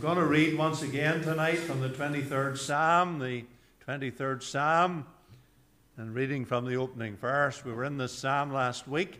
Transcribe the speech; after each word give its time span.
going 0.00 0.16
to 0.16 0.26
read 0.26 0.56
once 0.56 0.82
again 0.82 1.20
tonight 1.22 1.58
from 1.58 1.80
the 1.80 1.88
23rd 1.88 2.56
Psalm, 2.56 3.18
the 3.18 3.44
23rd 3.84 4.44
Psalm, 4.44 5.04
and 5.96 6.14
reading 6.14 6.44
from 6.44 6.66
the 6.66 6.76
opening 6.76 7.16
verse. 7.16 7.64
We 7.64 7.72
were 7.72 7.82
in 7.82 7.98
this 7.98 8.12
Psalm 8.12 8.52
last 8.52 8.86
week. 8.86 9.18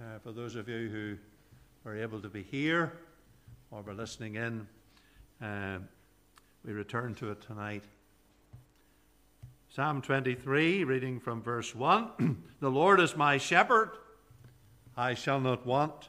Uh, 0.00 0.18
for 0.18 0.32
those 0.32 0.56
of 0.56 0.68
you 0.68 0.88
who 0.88 1.16
were 1.84 1.96
able 1.96 2.20
to 2.20 2.28
be 2.28 2.42
here 2.42 2.92
or 3.70 3.82
were 3.82 3.94
listening 3.94 4.34
in, 4.34 4.66
uh, 5.40 5.78
we 6.64 6.72
return 6.72 7.14
to 7.16 7.30
it 7.30 7.40
tonight. 7.40 7.84
Psalm 9.68 10.02
23, 10.02 10.82
reading 10.82 11.20
from 11.20 11.40
verse 11.40 11.72
1 11.72 12.42
The 12.60 12.70
Lord 12.70 12.98
is 12.98 13.16
my 13.16 13.38
shepherd, 13.38 13.90
I 14.96 15.14
shall 15.14 15.38
not 15.38 15.64
want. 15.64 16.08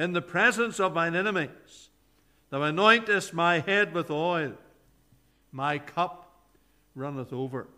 in 0.00 0.14
the 0.14 0.22
presence 0.22 0.80
of 0.80 0.94
mine 0.94 1.14
enemies. 1.14 1.90
Thou 2.48 2.60
anointest 2.60 3.34
my 3.34 3.60
head 3.60 3.92
with 3.92 4.10
oil, 4.10 4.54
my 5.52 5.78
cup 5.78 6.32
runneth 6.94 7.34
over. 7.34 7.68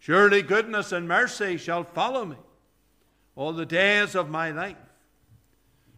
Surely 0.00 0.42
goodness 0.42 0.90
and 0.90 1.06
mercy 1.06 1.56
shall 1.56 1.84
follow 1.84 2.24
me 2.24 2.36
all 3.36 3.52
the 3.52 3.64
days 3.64 4.16
of 4.16 4.28
my 4.28 4.50
life, 4.50 4.76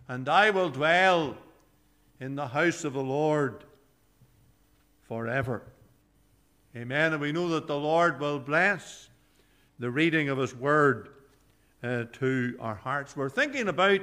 and 0.09 0.29
I 0.29 0.51
will 0.51 0.69
dwell 0.69 1.39
in 2.21 2.35
the 2.35 2.49
house 2.49 2.85
of 2.85 2.93
the 2.93 3.03
Lord 3.03 3.65
forever. 5.09 5.63
Amen. 6.77 7.15
And 7.15 7.23
we 7.23 7.33
know 7.33 7.49
that 7.49 7.67
the 7.67 7.79
Lord 7.79 8.21
will 8.21 8.39
bless 8.39 9.09
the 9.79 9.91
reading 9.91 10.29
of 10.29 10.37
His 10.37 10.55
word 10.55 11.09
uh, 11.83 12.05
to 12.13 12.59
our 12.61 12.75
hearts. 12.75 13.17
We're 13.17 13.31
thinking 13.31 13.69
about 13.69 14.01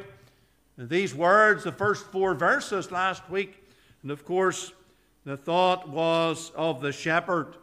these 0.77 1.15
words, 1.15 1.63
the 1.63 1.71
first 1.71 2.05
four 2.05 2.35
verses 2.35 2.91
last 2.91 3.27
week, 3.29 3.63
and 4.03 4.11
of 4.11 4.23
course, 4.23 4.71
the 5.25 5.35
thought 5.35 5.89
was 5.89 6.51
of 6.55 6.81
the 6.81 6.91
shepherd. 6.91 7.55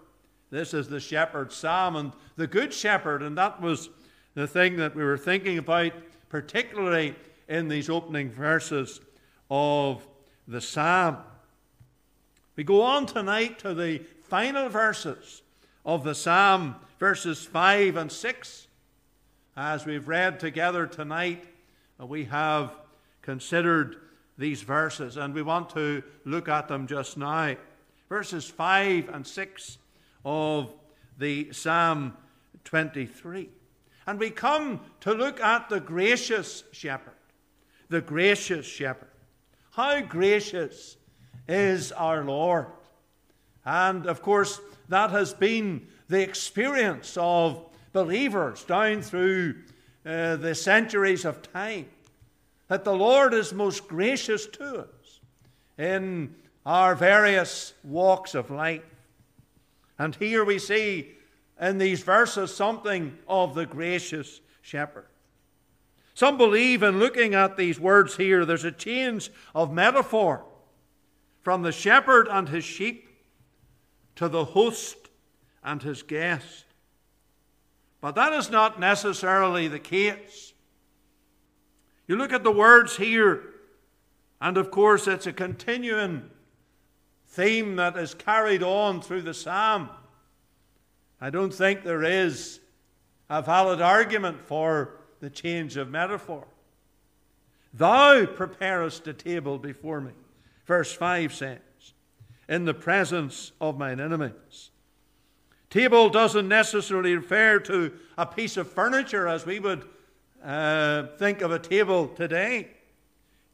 This 0.50 0.74
is 0.74 0.88
the 0.88 1.00
shepherd's 1.00 1.54
psalm 1.54 1.96
and 1.96 2.12
the 2.36 2.46
good 2.46 2.74
shepherd, 2.74 3.22
and 3.22 3.38
that 3.38 3.62
was 3.62 3.88
the 4.34 4.48
thing 4.48 4.76
that 4.76 4.96
we 4.96 5.04
were 5.04 5.16
thinking 5.16 5.58
about, 5.58 5.92
particularly 6.28 7.14
in 7.48 7.68
these 7.68 7.88
opening 7.88 8.30
verses 8.30 9.00
of 9.48 10.06
the 10.48 10.60
psalm. 10.60 11.18
We 12.56 12.64
go 12.64 12.82
on 12.82 13.06
tonight 13.06 13.60
to 13.60 13.74
the 13.74 13.98
final 14.28 14.68
verses 14.68 15.42
of 15.84 16.02
the 16.02 16.14
psalm, 16.14 16.76
verses 16.98 17.44
5 17.44 17.96
and 17.96 18.10
6. 18.10 18.66
As 19.56 19.86
we've 19.86 20.08
read 20.08 20.40
together 20.40 20.86
tonight, 20.86 21.44
we 21.98 22.24
have 22.24 22.72
considered 23.24 23.96
these 24.36 24.62
verses, 24.62 25.16
and 25.16 25.32
we 25.32 25.42
want 25.42 25.70
to 25.70 26.02
look 26.24 26.46
at 26.48 26.68
them 26.68 26.86
just 26.86 27.16
now. 27.16 27.56
Verses 28.08 28.44
5 28.44 29.08
and 29.08 29.26
6 29.26 29.78
of 30.24 30.74
the 31.18 31.50
Psalm 31.52 32.14
23. 32.64 33.48
And 34.06 34.20
we 34.20 34.28
come 34.28 34.80
to 35.00 35.14
look 35.14 35.40
at 35.40 35.70
the 35.70 35.80
gracious 35.80 36.64
shepherd. 36.72 37.14
The 37.88 38.02
gracious 38.02 38.66
shepherd. 38.66 39.08
How 39.72 40.02
gracious 40.02 40.98
is 41.48 41.92
our 41.92 42.24
Lord. 42.24 42.66
And 43.64 44.06
of 44.06 44.20
course, 44.20 44.60
that 44.90 45.10
has 45.10 45.32
been 45.32 45.86
the 46.08 46.20
experience 46.20 47.16
of 47.16 47.64
believers 47.94 48.64
down 48.64 49.00
through 49.00 49.54
uh, 50.04 50.36
the 50.36 50.54
centuries 50.54 51.24
of 51.24 51.40
time 51.40 51.86
that 52.68 52.84
the 52.84 52.94
Lord 52.94 53.34
is 53.34 53.52
most 53.52 53.88
gracious 53.88 54.46
to 54.46 54.80
us 54.80 55.20
in 55.78 56.34
our 56.64 56.94
various 56.94 57.74
walks 57.82 58.34
of 58.34 58.50
life. 58.50 58.82
And 59.98 60.14
here 60.16 60.44
we 60.44 60.58
see 60.58 61.12
in 61.60 61.78
these 61.78 62.02
verses 62.02 62.54
something 62.54 63.16
of 63.28 63.54
the 63.54 63.66
gracious 63.66 64.40
shepherd. 64.62 65.06
Some 66.14 66.38
believe 66.38 66.82
in 66.82 66.98
looking 66.98 67.34
at 67.34 67.56
these 67.56 67.78
words 67.78 68.16
here, 68.16 68.44
there's 68.44 68.64
a 68.64 68.72
change 68.72 69.30
of 69.54 69.72
metaphor 69.72 70.44
from 71.42 71.62
the 71.62 71.72
shepherd 71.72 72.28
and 72.28 72.48
his 72.48 72.64
sheep 72.64 73.08
to 74.16 74.28
the 74.28 74.44
host 74.44 74.96
and 75.62 75.82
his 75.82 76.02
guest. 76.02 76.64
But 78.00 78.14
that 78.14 78.32
is 78.32 78.50
not 78.50 78.80
necessarily 78.80 79.68
the 79.68 79.78
case. 79.78 80.53
You 82.06 82.16
look 82.16 82.32
at 82.32 82.44
the 82.44 82.52
words 82.52 82.96
here, 82.96 83.42
and 84.40 84.56
of 84.56 84.70
course, 84.70 85.06
it's 85.06 85.26
a 85.26 85.32
continuing 85.32 86.30
theme 87.28 87.76
that 87.76 87.96
is 87.96 88.14
carried 88.14 88.62
on 88.62 89.00
through 89.00 89.22
the 89.22 89.34
psalm. 89.34 89.88
I 91.20 91.30
don't 91.30 91.52
think 91.52 91.82
there 91.82 92.04
is 92.04 92.60
a 93.30 93.40
valid 93.40 93.80
argument 93.80 94.40
for 94.40 94.96
the 95.20 95.30
change 95.30 95.76
of 95.76 95.90
metaphor. 95.90 96.44
Thou 97.72 98.26
preparest 98.26 99.08
a 99.08 99.12
table 99.14 99.58
before 99.58 100.00
me, 100.00 100.12
verse 100.66 100.92
5 100.92 101.34
says, 101.34 101.58
in 102.48 102.66
the 102.66 102.74
presence 102.74 103.52
of 103.60 103.78
mine 103.78 103.98
enemies. 104.00 104.70
Table 105.70 106.08
doesn't 106.08 106.46
necessarily 106.46 107.16
refer 107.16 107.58
to 107.60 107.92
a 108.16 108.26
piece 108.26 108.56
of 108.56 108.70
furniture 108.70 109.26
as 109.26 109.44
we 109.44 109.58
would 109.58 109.84
uh, 110.44 111.06
think 111.16 111.40
of 111.40 111.50
a 111.50 111.58
table 111.58 112.08
today, 112.08 112.68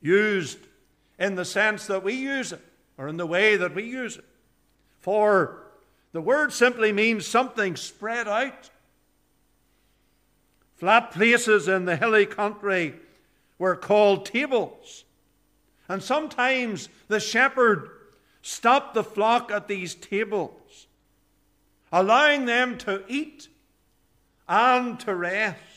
used 0.00 0.58
in 1.18 1.36
the 1.36 1.44
sense 1.44 1.86
that 1.86 2.02
we 2.02 2.14
use 2.14 2.52
it, 2.52 2.64
or 2.98 3.06
in 3.06 3.16
the 3.16 3.26
way 3.26 3.56
that 3.56 3.74
we 3.74 3.84
use 3.84 4.16
it. 4.16 4.24
For 4.98 5.62
the 6.12 6.20
word 6.20 6.52
simply 6.52 6.92
means 6.92 7.26
something 7.26 7.76
spread 7.76 8.26
out. 8.26 8.70
Flat 10.76 11.12
places 11.12 11.68
in 11.68 11.84
the 11.84 11.96
hilly 11.96 12.26
country 12.26 12.94
were 13.58 13.76
called 13.76 14.26
tables. 14.26 15.04
And 15.88 16.02
sometimes 16.02 16.88
the 17.08 17.20
shepherd 17.20 17.90
stopped 18.42 18.94
the 18.94 19.04
flock 19.04 19.50
at 19.50 19.68
these 19.68 19.94
tables, 19.94 20.86
allowing 21.92 22.46
them 22.46 22.78
to 22.78 23.04
eat 23.08 23.48
and 24.48 24.98
to 25.00 25.14
rest 25.14 25.69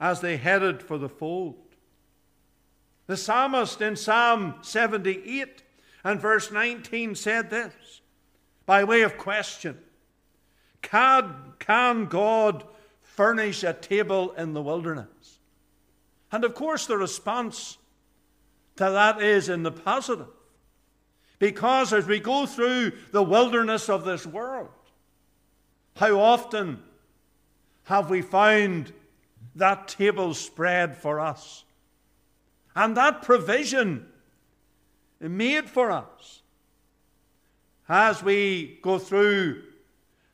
as 0.00 0.20
they 0.20 0.36
headed 0.36 0.82
for 0.82 0.98
the 0.98 1.08
fold. 1.08 1.56
The 3.06 3.16
psalmist 3.16 3.80
in 3.80 3.96
Psalm 3.96 4.56
78 4.62 5.62
and 6.04 6.20
verse 6.20 6.52
19 6.52 7.14
said 7.14 7.50
this 7.50 8.00
by 8.66 8.84
way 8.84 9.02
of 9.02 9.16
question 9.16 9.78
Can, 10.82 11.34
can 11.58 12.04
God 12.06 12.64
furnish 13.02 13.64
a 13.64 13.72
table 13.72 14.32
in 14.32 14.52
the 14.52 14.62
wilderness? 14.62 15.38
And 16.30 16.44
of 16.44 16.54
course, 16.54 16.86
the 16.86 16.98
response 16.98 17.78
to 18.76 18.84
that 18.84 19.22
is 19.22 19.48
in 19.48 19.62
the 19.62 19.72
positive. 19.72 20.28
Because 21.38 21.92
as 21.92 22.06
we 22.06 22.20
go 22.20 22.46
through 22.46 22.92
the 23.12 23.22
wilderness 23.22 23.88
of 23.88 24.04
this 24.04 24.26
world, 24.26 24.68
how 25.96 26.18
often 26.20 26.82
have 27.84 28.10
we 28.10 28.22
found 28.22 28.92
that 29.58 29.88
table 29.88 30.34
spread 30.34 30.96
for 30.96 31.20
us. 31.20 31.64
And 32.74 32.96
that 32.96 33.22
provision 33.22 34.06
made 35.20 35.68
for 35.68 35.90
us 35.90 36.42
as 37.88 38.22
we 38.22 38.78
go 38.82 38.98
through 38.98 39.62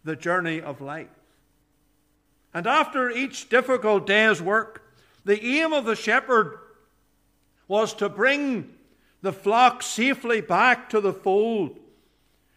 the 0.04 0.16
journey 0.16 0.60
of 0.60 0.80
life. 0.80 1.08
And 2.52 2.66
after 2.66 3.10
each 3.10 3.48
difficult 3.48 4.06
day's 4.06 4.42
work, 4.42 4.82
the 5.24 5.42
aim 5.42 5.72
of 5.72 5.84
the 5.84 5.96
shepherd 5.96 6.58
was 7.66 7.94
to 7.94 8.08
bring 8.08 8.74
the 9.22 9.32
flock 9.32 9.82
safely 9.82 10.40
back 10.40 10.90
to 10.90 11.00
the 11.00 11.12
fold 11.12 11.78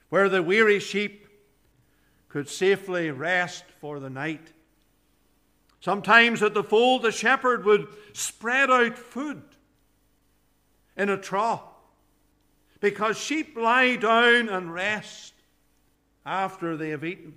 where 0.09 0.29
the 0.29 0.43
weary 0.43 0.79
sheep 0.79 1.27
could 2.29 2.49
safely 2.49 3.09
rest 3.09 3.63
for 3.79 3.99
the 3.99 4.09
night. 4.09 4.51
Sometimes 5.88 6.44
at 6.44 6.54
the 6.54 6.66
fold, 6.66 7.04
the 7.04 7.13
shepherd 7.13 7.63
would 7.63 7.88
spread 8.12 8.69
out 8.69 8.98
food 8.98 9.42
in 10.98 11.07
a 11.07 11.16
trough 11.16 11.63
because 12.81 13.18
sheep 13.18 13.56
lie 13.56 13.95
down 13.95 14.50
and 14.50 14.74
rest 14.74 15.34
after 16.25 16.75
they 16.75 16.89
have 16.89 17.06
eaten. 17.06 17.36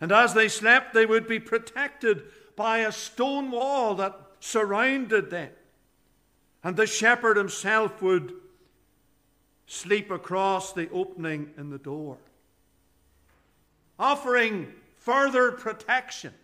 And 0.00 0.10
as 0.10 0.34
they 0.34 0.48
slept, 0.48 0.92
they 0.92 1.06
would 1.06 1.28
be 1.28 1.38
protected 1.38 2.24
by 2.56 2.78
a 2.78 2.90
stone 2.90 3.52
wall 3.52 3.94
that 3.94 4.18
surrounded 4.40 5.30
them. 5.30 5.52
And 6.64 6.76
the 6.76 6.88
shepherd 6.88 7.36
himself 7.36 8.02
would 8.02 8.32
sleep 9.68 10.10
across 10.10 10.72
the 10.72 10.90
opening 10.90 11.50
in 11.56 11.70
the 11.70 11.78
door, 11.78 12.18
offering 14.00 14.72
further 14.96 15.52
protection 15.52 16.34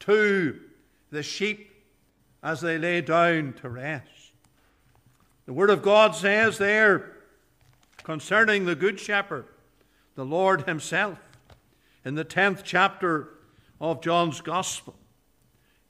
to 0.00 0.60
the 1.10 1.22
sheep 1.22 1.70
as 2.42 2.60
they 2.60 2.78
lay 2.78 3.00
down 3.00 3.54
to 3.60 3.68
rest. 3.68 4.32
The 5.46 5.52
Word 5.52 5.70
of 5.70 5.82
God 5.82 6.14
says 6.14 6.58
there 6.58 7.12
concerning 8.02 8.64
the 8.64 8.74
Good 8.74 9.00
Shepherd, 9.00 9.46
the 10.14 10.24
Lord 10.24 10.62
Himself, 10.62 11.18
in 12.04 12.14
the 12.14 12.24
10th 12.24 12.62
chapter 12.64 13.28
of 13.80 14.02
John's 14.02 14.40
Gospel. 14.40 14.94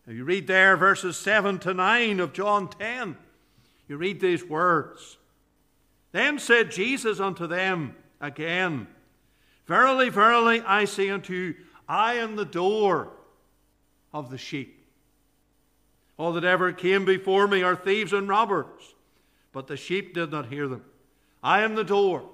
Now 0.06 0.14
you 0.14 0.25
read 0.25 0.46
there 0.46 0.76
verses 0.76 1.16
7 1.16 1.58
to 1.61 1.75
9 1.75 2.20
of 2.20 2.32
John 2.32 2.69
10. 2.69 3.16
You 3.88 3.96
read 3.96 4.20
these 4.20 4.44
words. 4.44 5.19
Then 6.12 6.38
said 6.38 6.70
Jesus 6.70 7.20
unto 7.20 7.46
them 7.46 7.94
again, 8.20 8.87
Verily, 9.66 10.08
verily, 10.08 10.62
I 10.62 10.87
say 10.87 11.11
unto 11.11 11.34
you, 11.34 11.54
I 11.87 12.14
am 12.14 12.37
the 12.37 12.46
door 12.46 13.12
of 14.12 14.31
the 14.31 14.38
sheep. 14.38 14.87
All 16.16 16.32
that 16.32 16.44
ever 16.44 16.72
came 16.72 17.05
before 17.05 17.46
me 17.46 17.62
are 17.62 17.76
thieves 17.76 18.12
and 18.12 18.28
robbers, 18.28 18.94
but 19.52 19.66
the 19.66 19.76
sheep 19.76 20.14
did 20.14 20.31
not 20.31 20.46
hear 20.46 20.66
them. 20.66 20.84
I 21.43 21.62
am 21.62 21.75
the 21.75 21.84
door. 21.84 22.28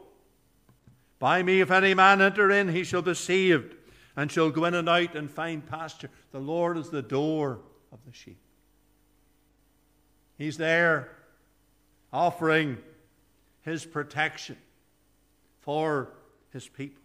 By 1.19 1.43
me, 1.43 1.61
if 1.61 1.71
any 1.71 1.95
man 1.95 2.23
enter 2.23 2.51
in, 2.51 2.69
he 2.69 2.85
shall 2.85 3.03
be 3.03 3.15
saved, 3.15 3.75
and 4.17 4.31
shall 4.31 4.51
go 4.51 4.65
in 4.65 4.75
and 4.75 4.89
out 4.89 5.15
and 5.15 5.31
find 5.31 5.65
pasture. 5.67 6.11
The 6.33 6.39
Lord 6.39 6.79
is 6.79 6.91
the 6.91 7.03
door 7.03 7.61
of 7.93 7.99
the 8.07 8.13
sheep. 8.13 8.39
He's 10.39 10.57
there 10.57 11.11
offering 12.13 12.79
his 13.63 13.85
protection 13.85 14.57
for 15.61 16.11
his 16.53 16.69
people. 16.69 17.04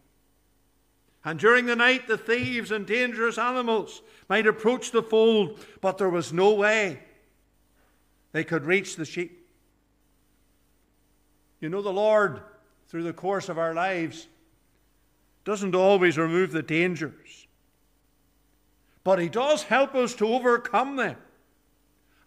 And 1.25 1.38
during 1.38 1.66
the 1.66 1.75
night, 1.75 2.07
the 2.07 2.18
thieves 2.18 2.71
and 2.71 2.86
dangerous 2.86 3.38
animals 3.38 4.01
might 4.30 4.48
approach 4.48 4.92
the 4.92 5.04
fold, 5.04 5.60
but 5.81 5.98
there 5.98 6.10
was 6.10 6.31
no 6.31 6.54
way 6.54 7.00
they 8.31 8.44
could 8.44 8.66
reach 8.66 8.95
the 8.95 9.06
sheep. 9.06 9.48
You 11.60 11.69
know, 11.69 11.81
the 11.81 11.92
Lord, 11.92 12.42
through 12.88 13.04
the 13.04 13.13
course 13.13 13.50
of 13.50 13.57
our 13.57 13.74
lives, 13.74 14.27
doesn't 15.44 15.75
always 15.75 16.18
remove 16.18 16.51
the 16.51 16.63
dangers, 16.63 17.48
but 19.04 19.19
He 19.19 19.27
does 19.27 19.63
help 19.63 19.95
us 19.95 20.13
to 20.15 20.27
overcome 20.27 20.95
them 20.95 21.18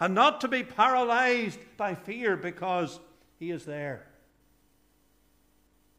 and 0.00 0.14
not 0.14 0.40
to 0.42 0.48
be 0.48 0.64
paralyzed 0.64 1.60
by 1.76 1.94
fear 1.94 2.36
because 2.36 3.00
He 3.38 3.50
is 3.50 3.64
there 3.64 4.06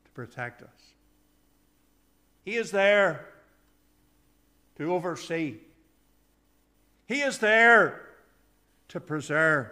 to 0.05 0.11
protect 0.11 0.61
us. 0.61 0.92
He 2.43 2.55
is 2.55 2.71
there 2.71 3.27
to 4.77 4.93
oversee. 4.93 5.57
He 7.07 7.21
is 7.21 7.37
there 7.39 8.01
to 8.89 8.99
preserve 8.99 9.67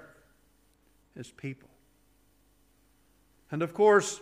his 1.16 1.30
people. 1.32 1.70
And 3.52 3.62
of 3.62 3.74
course, 3.74 4.22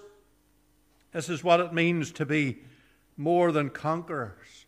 this 1.12 1.30
is 1.30 1.44
what 1.44 1.60
it 1.60 1.74
means 1.74 2.12
to 2.14 2.26
be 2.26 2.60
more 3.18 3.52
than 3.52 3.70
conquerors 3.70 4.66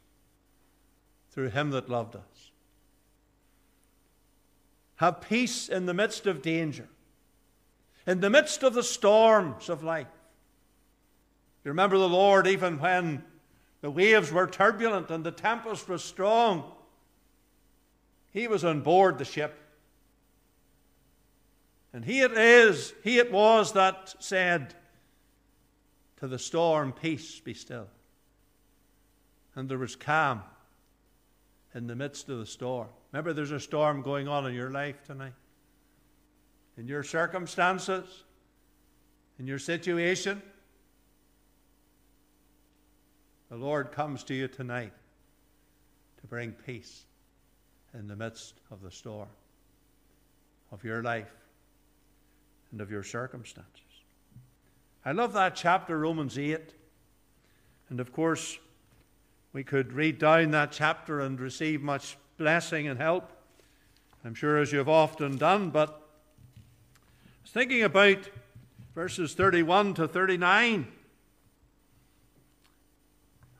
through 1.31 1.50
him 1.50 1.72
that 1.72 1.89
loved 1.89 2.16
us. 2.16 2.51
Have 4.95 5.22
peace 5.22 5.68
in 5.68 5.88
the 5.88 5.94
midst 5.94 6.27
of 6.27 6.42
danger, 6.44 6.88
in 8.06 8.19
the 8.19 8.30
midst 8.30 8.62
of 8.62 8.74
the 8.74 8.84
storms 8.84 9.69
of 9.69 9.84
life. 9.84 10.07
You 11.63 11.69
remember 11.69 11.98
the 11.98 12.10
Lord 12.10 12.45
even 12.45 12.80
when 12.80 13.24
the 13.81 13.92
waves 13.92 14.31
were 14.31 14.48
turbulent 14.48 15.10
and 15.10 15.24
the 15.24 15.31
tempest 15.31 15.89
was 15.89 16.04
strong. 16.04 16.72
He 18.31 18.48
was 18.48 18.63
on 18.63 18.81
board 18.81 19.18
the 19.18 19.25
ship. 19.25 19.57
And 21.94 22.06
he 22.06 22.22
it 22.22 22.31
is, 22.33 22.94
he 23.04 23.18
it 23.18 23.31
was 23.31 23.74
that 23.74 24.16
said 24.19 24.75
to 26.18 26.28
the 26.28 26.39
storm, 26.39 26.94
Peace, 26.94 27.39
be 27.39 27.54
still. 27.54 27.88
And 29.56 29.68
there 29.68 29.78
was 29.78 29.95
calm 29.95 30.44
in 31.74 31.88
the 31.88 31.95
midst 31.95 32.30
of 32.30 32.38
the 32.38 32.45
storm. 32.45 32.88
Remember, 33.12 33.34
there's 33.34 33.51
a 33.51 33.60
storm 33.60 34.01
going 34.01 34.27
on 34.27 34.45
in 34.45 34.54
your 34.54 34.69
life 34.69 35.04
tonight, 35.04 35.34
in 36.77 36.88
your 36.88 37.04
circumstances, 37.04 38.24
in 39.38 39.48
your 39.48 39.60
situation. 39.60 40.42
The 43.51 43.57
Lord 43.57 43.92
comes 43.92 44.24
to 44.24 44.33
you 44.33 44.48
tonight 44.48 44.94
to 46.21 46.27
bring 46.27 46.53
peace 46.53 47.03
in 47.94 48.07
the 48.07 48.15
midst 48.15 48.53
of 48.71 48.81
the 48.81 48.92
storm 48.92 49.27
of 50.71 50.86
your 50.86 51.03
life 51.03 51.36
and 52.71 52.80
of 52.80 52.89
your 52.89 53.03
circumstances. 53.03 53.81
I 55.03 55.12
love 55.12 55.33
that 55.33 55.57
chapter, 55.57 56.00
Romans 56.00 56.39
8. 56.39 56.62
And 57.89 58.00
of 58.00 58.13
course, 58.13 58.57
we 59.51 59.65
could 59.65 59.92
read 59.92 60.18
down 60.18 60.51
that 60.51 60.71
chapter 60.71 61.19
and 61.19 61.38
receive 61.38 61.81
much 61.81 62.15
blessing 62.38 62.88
and 62.88 62.98
help. 62.98 63.33
I'm 64.24 64.33
sure 64.33 64.59
as 64.59 64.71
you've 64.71 64.88
often 64.88 65.36
done, 65.38 65.71
but 65.71 65.89
I 65.89 66.62
was 67.42 67.51
thinking 67.51 67.83
about 67.83 68.30
verses 68.95 69.33
31 69.33 69.95
to 69.95 70.07
39. 70.07 70.88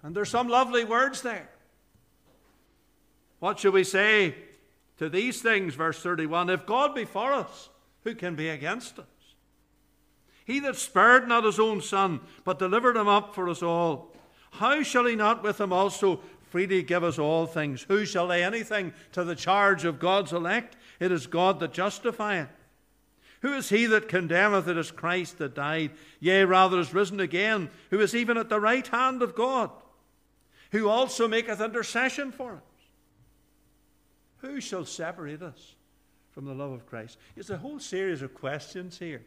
And 0.03 0.15
there's 0.15 0.30
some 0.30 0.48
lovely 0.48 0.83
words 0.83 1.21
there. 1.21 1.50
What 3.39 3.59
shall 3.59 3.71
we 3.71 3.83
say 3.83 4.36
to 4.98 5.09
these 5.09 5.42
things? 5.42 5.75
Verse 5.75 6.01
31 6.01 6.50
If 6.50 6.65
God 6.65 6.95
be 6.95 7.06
for 7.06 7.33
us, 7.33 7.69
who 8.03 8.15
can 8.15 8.36
be 8.36 8.50
against 8.50 9.00
us? 9.00 9.06
He 10.45 10.60
that 10.62 10.75
spared 10.75 11.27
not 11.27 11.43
his 11.43 11.60
own 11.60 11.81
son, 11.81 12.20
but 12.43 12.60
delivered 12.60 12.98
him 12.98 13.08
up 13.08 13.36
for 13.36 13.48
us 13.48 13.62
all, 13.62 14.12
how 14.51 14.84
shall 14.84 15.05
he 15.05 15.15
not 15.15 15.43
with 15.43 15.62
him 15.62 15.72
also 15.72 16.20
freely 16.50 16.84
give 16.84 17.03
us 17.03 17.17
all 17.17 17.46
things? 17.46 17.84
Who 17.84 18.05
shall 18.05 18.25
lay 18.25 18.43
anything 18.43 18.93
to 19.13 19.24
the 19.24 19.36
charge 19.36 19.86
of 19.86 20.00
God's 20.00 20.34
elect? 20.34 20.75
It 21.00 21.12
is 21.12 21.25
God 21.25 21.60
that 21.62 21.74
justifieth. 21.74 22.50
Who 23.41 23.53
is 23.53 23.70
he 23.70 23.86
that 23.88 24.08
condemneth? 24.08 24.67
It 24.67 24.77
is 24.77 24.91
Christ 24.91 25.38
that 25.38 25.55
died, 25.55 25.91
yea, 26.20 26.43
rather 26.43 26.79
is 26.79 26.93
risen 26.93 27.20
again, 27.20 27.70
who 27.89 28.00
is 28.00 28.13
even 28.13 28.38
at 28.38 28.50
the 28.50 28.60
right 28.60 28.86
hand 28.86 29.24
of 29.24 29.36
God 29.36 29.72
who 30.72 30.88
also 30.88 31.28
maketh 31.28 31.62
intercession 31.62 32.32
for 32.32 32.54
us. 32.54 32.62
Who 34.38 34.60
shall 34.60 34.86
separate 34.86 35.42
us 35.42 35.75
from 36.32 36.46
the 36.46 36.54
love 36.54 36.72
of 36.72 36.86
Christ? 36.86 37.18
It's 37.36 37.50
a 37.50 37.58
whole 37.58 37.80
series 37.80 38.22
of 38.22 38.34
questions 38.34 38.98
here. 38.98 39.24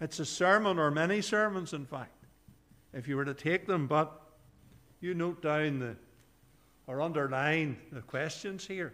It's 0.00 0.20
a 0.20 0.24
sermon 0.24 0.78
or 0.78 0.90
many 0.90 1.22
sermons, 1.22 1.72
in 1.72 1.86
fact, 1.86 2.24
if 2.92 3.08
you 3.08 3.16
were 3.16 3.24
to 3.24 3.34
take 3.34 3.66
them, 3.66 3.86
but 3.86 4.20
you 5.00 5.14
note 5.14 5.42
down 5.42 5.80
the 5.80 5.96
or 6.86 7.00
underline 7.00 7.78
the 7.92 8.02
questions 8.02 8.66
here. 8.66 8.92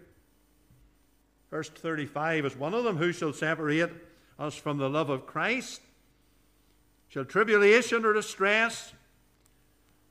Verse 1.50 1.68
35 1.68 2.46
is 2.46 2.56
one 2.56 2.74
of 2.74 2.84
them 2.84 2.96
Who 2.96 3.12
shall 3.12 3.32
separate 3.32 3.90
us 4.38 4.54
from 4.54 4.78
the 4.78 4.88
love 4.88 5.10
of 5.10 5.26
Christ? 5.26 5.80
Shall 7.08 7.24
tribulation 7.24 8.04
or 8.04 8.12
distress? 8.12 8.92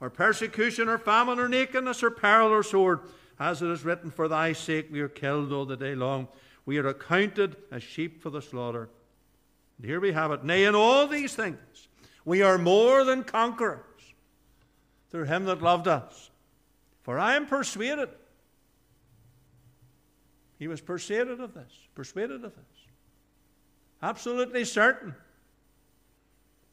Or 0.02 0.10
persecution, 0.10 0.88
or 0.88 0.98
famine, 0.98 1.40
or 1.40 1.50
nakedness, 1.50 2.04
or 2.04 2.12
peril, 2.12 2.50
or 2.50 2.64
sword. 2.64 3.02
As 3.40 3.62
it 3.62 3.70
is 3.70 3.86
written, 3.86 4.12
For 4.12 4.28
thy 4.28 4.54
sake 4.54 4.88
we 4.92 5.02
are 5.02 5.10
killed 5.10 5.52
all 5.52 5.66
the 5.66 5.78
day 5.78 5.96
long. 5.96 6.28
We 6.66 6.78
are 6.78 6.88
accounted 6.88 7.56
as 7.72 7.84
sheep 7.84 8.22
for 8.22 8.30
the 8.30 8.42
slaughter. 8.42 8.90
And 9.78 9.86
here 9.86 10.00
we 10.00 10.12
have 10.12 10.32
it. 10.32 10.44
Nay, 10.44 10.66
in 10.66 10.76
all 10.76 11.08
these 11.08 11.36
things, 11.36 11.88
we 12.26 12.42
are 12.42 12.58
more 12.58 13.04
than 13.04 13.24
conquerors 13.24 13.86
through 15.10 15.26
him 15.26 15.46
that 15.46 15.62
loved 15.62 15.88
us. 15.88 16.30
For 17.02 17.18
I 17.18 17.36
am 17.36 17.48
persuaded. 17.48 18.10
He 20.60 20.68
was 20.68 20.82
persuaded 20.82 21.40
of 21.40 21.54
this, 21.54 21.72
persuaded 21.96 22.44
of 22.44 22.54
this. 22.56 22.66
Absolutely 24.02 24.66
certain 24.66 25.16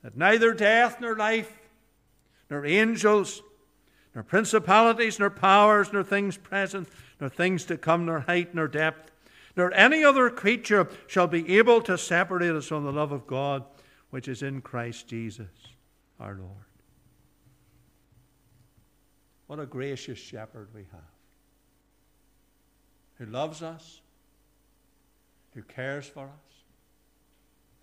that 0.03 0.17
neither 0.17 0.53
death 0.53 1.01
nor 1.01 1.17
life, 1.17 1.51
nor 2.51 2.65
angels, 2.65 3.43
nor 4.15 4.25
principalities, 4.25 5.19
nor 5.19 5.31
powers, 5.31 5.93
nor 5.93 6.03
things 6.03 6.37
present, 6.37 6.89
nor 7.21 7.29
things 7.29 7.65
to 7.67 7.77
come, 7.77 8.07
nor 8.07 8.21
height, 8.21 8.55
nor 8.55 8.69
depth, 8.69 9.11
nor 9.57 9.73
any 9.75 10.05
other 10.05 10.31
creature 10.31 10.89
shall 11.07 11.27
be 11.27 11.57
able 11.57 11.81
to 11.83 11.99
separate 11.99 12.55
us 12.55 12.67
from 12.67 12.85
the 12.85 12.93
love 12.93 13.13
of 13.13 13.27
God, 13.27 13.65
which 14.11 14.29
is 14.29 14.43
in 14.43 14.61
Christ 14.61 15.09
Jesus 15.09 15.49
our 16.21 16.35
Lord. 16.35 16.51
What 19.47 19.61
a 19.61 19.67
gracious 19.67 20.19
shepherd 20.19 20.69
we 20.75 20.83
have, 20.93 21.01
who 23.19 23.27
loves 23.27 23.63
us, 23.63 24.01
who 25.55 25.63
cares 25.63 26.07
for 26.07 26.25
us, 26.25 26.65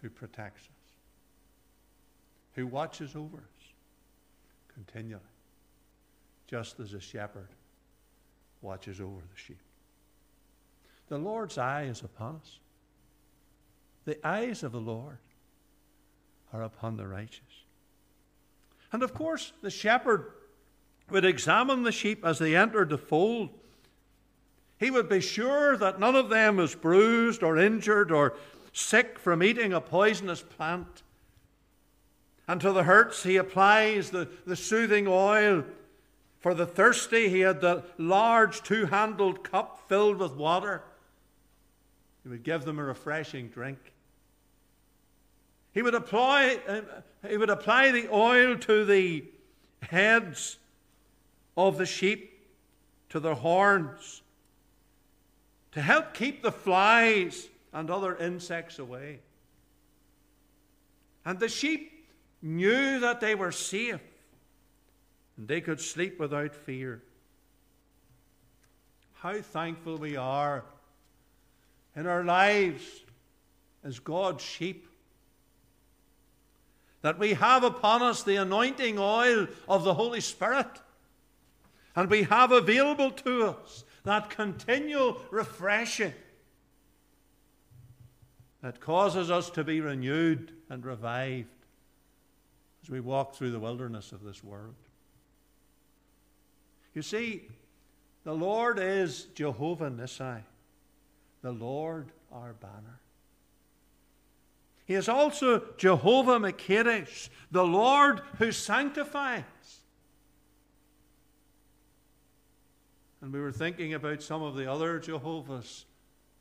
who 0.01 0.09
protects 0.09 0.63
us, 0.63 0.91
who 2.53 2.67
watches 2.67 3.15
over 3.15 3.37
us 3.37 3.52
continually, 4.73 5.21
just 6.47 6.79
as 6.79 6.93
a 6.93 6.99
shepherd 6.99 7.49
watches 8.61 8.99
over 8.99 9.21
the 9.21 9.37
sheep. 9.37 9.59
The 11.09 11.17
Lord's 11.17 11.57
eye 11.57 11.83
is 11.83 12.01
upon 12.01 12.37
us. 12.37 12.59
The 14.05 14.25
eyes 14.25 14.63
of 14.63 14.71
the 14.71 14.79
Lord 14.79 15.17
are 16.51 16.63
upon 16.63 16.97
the 16.97 17.07
righteous. 17.07 17.41
And 18.91 19.03
of 19.03 19.13
course, 19.13 19.53
the 19.61 19.69
shepherd 19.69 20.31
would 21.09 21.25
examine 21.25 21.83
the 21.83 21.91
sheep 21.91 22.25
as 22.25 22.39
they 22.39 22.55
entered 22.55 22.89
the 22.89 22.97
fold. 22.97 23.49
He 24.79 24.91
would 24.91 25.09
be 25.09 25.21
sure 25.21 25.77
that 25.77 25.99
none 25.99 26.15
of 26.15 26.29
them 26.29 26.57
was 26.57 26.75
bruised 26.75 27.43
or 27.43 27.57
injured 27.57 28.11
or 28.11 28.35
sick 28.71 29.19
from 29.19 29.43
eating 29.43 29.73
a 29.73 29.81
poisonous 29.81 30.41
plant. 30.41 31.02
And 32.47 32.59
to 32.61 32.71
the 32.71 32.83
hurts, 32.83 33.23
he 33.23 33.37
applies 33.37 34.09
the, 34.09 34.27
the 34.45 34.55
soothing 34.55 35.07
oil. 35.07 35.63
For 36.39 36.53
the 36.53 36.65
thirsty, 36.65 37.29
he 37.29 37.39
had 37.39 37.61
the 37.61 37.83
large 37.97 38.61
two 38.63 38.85
handled 38.87 39.43
cup 39.43 39.87
filled 39.87 40.17
with 40.17 40.33
water. 40.33 40.83
He 42.23 42.29
would 42.29 42.43
give 42.43 42.65
them 42.65 42.79
a 42.79 42.83
refreshing 42.83 43.47
drink. 43.47 43.79
He 45.73 45.81
would 45.81 45.95
apply, 45.95 46.59
uh, 46.67 46.81
he 47.27 47.37
would 47.37 47.49
apply 47.49 47.91
the 47.91 48.09
oil 48.11 48.57
to 48.57 48.85
the 48.85 49.23
heads 49.81 50.57
of 51.55 51.77
the 51.77 51.85
sheep, 51.85 52.29
to 53.09 53.19
their 53.19 53.35
horns, 53.35 54.21
to 55.71 55.81
help 55.81 56.13
keep 56.13 56.43
the 56.43 56.51
flies 56.51 57.47
and 57.71 57.89
other 57.89 58.15
insects 58.17 58.79
away. 58.79 59.19
And 61.25 61.39
the 61.39 61.47
sheep 61.47 61.92
knew 62.43 62.99
that 62.99 63.21
they 63.21 63.33
were 63.33 63.51
safe 63.51 64.01
and 65.37 65.47
they 65.47 65.61
could 65.61 65.79
sleep 65.79 66.19
without 66.19 66.53
fear. 66.53 67.01
How 69.13 69.41
thankful 69.41 69.97
we 69.97 70.17
are 70.17 70.65
in 71.95 72.05
our 72.05 72.23
lives 72.23 72.83
as 73.83 73.99
God's 73.99 74.43
sheep. 74.43 74.87
That 77.01 77.17
we 77.17 77.33
have 77.33 77.63
upon 77.63 78.01
us 78.01 78.23
the 78.23 78.35
anointing 78.35 78.99
oil 78.99 79.47
of 79.67 79.83
the 79.83 79.93
Holy 79.93 80.21
Spirit. 80.21 80.67
And 81.95 82.09
we 82.09 82.23
have 82.23 82.51
available 82.51 83.11
to 83.11 83.45
us 83.47 83.83
that 84.03 84.29
continual 84.29 85.21
refreshing 85.31 86.13
that 88.61 88.79
causes 88.79 89.29
us 89.29 89.49
to 89.51 89.63
be 89.63 89.81
renewed 89.81 90.51
and 90.69 90.85
revived 90.85 91.62
as 92.83 92.89
we 92.89 92.99
walk 92.99 93.35
through 93.35 93.51
the 93.51 93.59
wilderness 93.59 94.11
of 94.11 94.23
this 94.23 94.43
world. 94.43 94.75
You 96.93 97.01
see, 97.01 97.47
the 98.23 98.33
Lord 98.33 98.77
is 98.77 99.23
Jehovah 99.33 99.89
Nissi 99.89 100.43
the 101.43 101.51
Lord 101.51 102.07
our 102.31 102.53
banner. 102.53 102.99
He 104.85 104.95
is 104.95 105.07
also 105.07 105.61
Jehovah 105.77 106.39
Makedesh, 106.39 107.29
the 107.51 107.63
Lord 107.63 108.21
who 108.37 108.51
sanctifies. 108.51 109.43
And 113.21 113.31
we 113.31 113.39
were 113.39 113.51
thinking 113.51 113.93
about 113.93 114.21
some 114.21 114.41
of 114.41 114.55
the 114.55 114.69
other 114.69 114.99
Jehovahs 114.99 115.85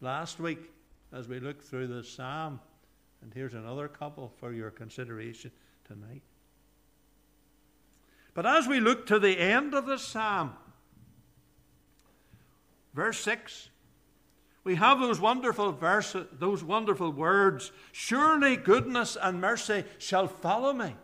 last 0.00 0.40
week 0.40 0.70
as 1.12 1.28
we 1.28 1.38
looked 1.38 1.62
through 1.62 1.88
the 1.88 2.02
psalm. 2.02 2.58
And 3.22 3.32
here's 3.32 3.54
another 3.54 3.86
couple 3.86 4.32
for 4.40 4.52
your 4.52 4.70
consideration 4.70 5.52
tonight. 5.84 6.22
But 8.34 8.46
as 8.46 8.66
we 8.66 8.80
look 8.80 9.06
to 9.06 9.18
the 9.18 9.38
end 9.38 9.74
of 9.74 9.86
the 9.86 9.98
psalm, 9.98 10.54
verse 12.94 13.20
6 13.20 13.68
we 14.64 14.76
have 14.76 15.00
those 15.00 15.20
wonderful 15.20 15.72
verses, 15.72 16.26
those 16.38 16.62
wonderful 16.62 17.10
words. 17.10 17.72
Surely 17.90 18.56
goodness 18.56 19.16
and 19.20 19.40
mercy 19.40 19.84
shall 19.98 20.28
follow 20.28 20.72
me 20.72 20.94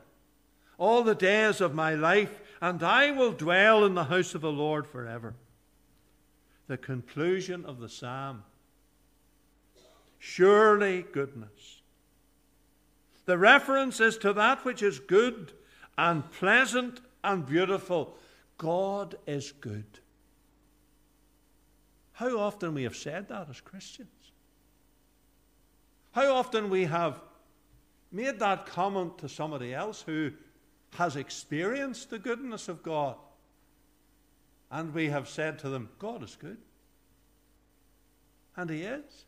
all 0.79 1.03
the 1.03 1.15
days 1.15 1.61
of 1.61 1.75
my 1.75 1.95
life, 1.95 2.41
and 2.61 2.83
I 2.85 3.11
will 3.11 3.33
dwell 3.33 3.85
in 3.85 3.95
the 3.95 4.05
house 4.05 4.35
of 4.35 4.43
the 4.43 4.53
Lord 4.53 4.87
forever. 4.87 5.35
The 6.69 6.77
conclusion 6.77 7.65
of 7.65 7.81
the 7.81 7.89
psalm. 7.89 8.45
Surely 10.21 11.05
goodness. 11.13 11.81
The 13.25 13.39
reference 13.39 13.99
is 14.01 14.17
to 14.19 14.33
that 14.35 14.65
which 14.65 14.83
is 14.83 15.01
good 15.01 15.53
and 15.97 16.31
pleasant 16.31 17.01
and 17.23 17.47
beautiful. 17.47 18.17
God 18.57 19.17
is 19.27 19.53
good. 19.53 20.01
How 22.13 22.39
often 22.39 22.75
we 22.75 22.83
have 22.83 22.97
said 22.97 23.29
that 23.29 23.49
as 23.49 23.61
Christians? 23.61 24.09
How 26.13 26.35
often 26.35 26.69
we 26.69 26.85
have 26.85 27.21
made 28.11 28.39
that 28.41 28.67
comment 28.67 29.19
to 29.19 29.29
somebody 29.29 29.73
else 29.73 30.03
who 30.03 30.33
has 30.95 31.17
experienced 31.17 32.11
the 32.11 32.19
goodness 32.19 32.69
of 32.69 32.83
God, 32.83 33.17
and 34.71 34.93
we 34.93 35.09
have 35.09 35.29
said 35.29 35.59
to 35.61 35.69
them, 35.69 35.89
God 35.99 36.23
is 36.23 36.37
good. 36.37 36.59
And 38.57 38.69
He 38.71 38.83
is. 38.83 39.25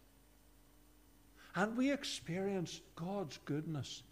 And 1.54 1.76
we 1.76 1.92
experience 1.92 2.80
God's 2.96 3.38
goodness 3.44 4.02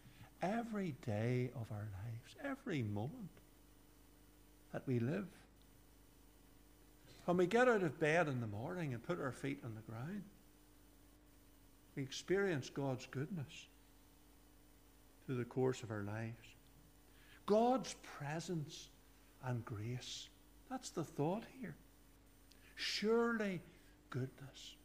every 0.43 0.95
day 1.05 1.51
of 1.55 1.71
our 1.73 1.89
lives, 2.05 2.37
every 2.45 2.83
moment 2.83 3.31
that 4.73 4.83
we 4.87 4.99
live. 4.99 5.27
When 7.25 7.37
we 7.37 7.47
get 7.47 7.69
out 7.69 7.83
of 7.83 8.01
bed 8.01 8.29
in 8.29 8.41
the 8.41 8.47
morning 8.47 8.95
and 8.95 9.03
put 9.03 9.21
our 9.21 9.33
feet 9.33 9.61
on 9.65 9.75
the 9.75 9.93
ground, 9.93 10.23
we 11.95 12.03
experience 12.03 12.71
God's 12.71 13.07
goodness 13.11 13.67
through 15.27 15.37
the 15.37 15.45
course 15.45 15.83
of 15.83 15.91
our 15.91 16.03
lives. 16.03 16.47
God's 17.45 17.95
presence 18.19 18.89
and 19.45 19.65
grace. 19.65 20.29
That's 20.71 20.91
the 20.91 21.05
thought 21.05 21.45
here. 21.61 21.75
Surely 22.77 23.61
goodness. 24.11 24.77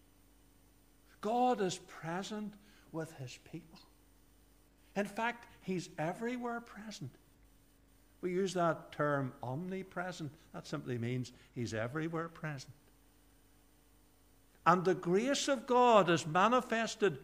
God 1.22 1.62
is 1.62 1.78
present 1.88 2.54
with 2.92 3.14
his 3.14 3.38
people. 3.52 3.80
In 4.96 5.06
fact, 5.06 5.48
he's 5.62 5.90
everywhere 5.98 6.62
present. 6.62 7.12
We 8.24 8.32
use 8.32 8.54
that 8.54 8.94
term 8.94 9.34
omnipresent. 9.44 10.32
That 10.54 10.66
simply 10.66 10.98
means 10.98 11.34
He's 11.54 11.74
everywhere 11.74 12.30
present. 12.30 12.74
And 14.66 14.86
the 14.86 14.96
grace 14.96 15.50
of 15.50 15.68
God 15.68 16.10
is 16.10 16.26
manifested 16.26 17.18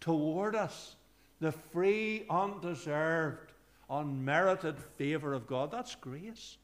toward 0.00 0.54
us, 0.54 0.96
the 1.40 1.52
free, 1.52 2.24
undeserved, 2.30 3.52
unmerited 3.90 4.78
favor 4.78 5.34
of 5.34 5.46
God. 5.46 5.70
That's 5.70 5.94
grace. 5.94 6.56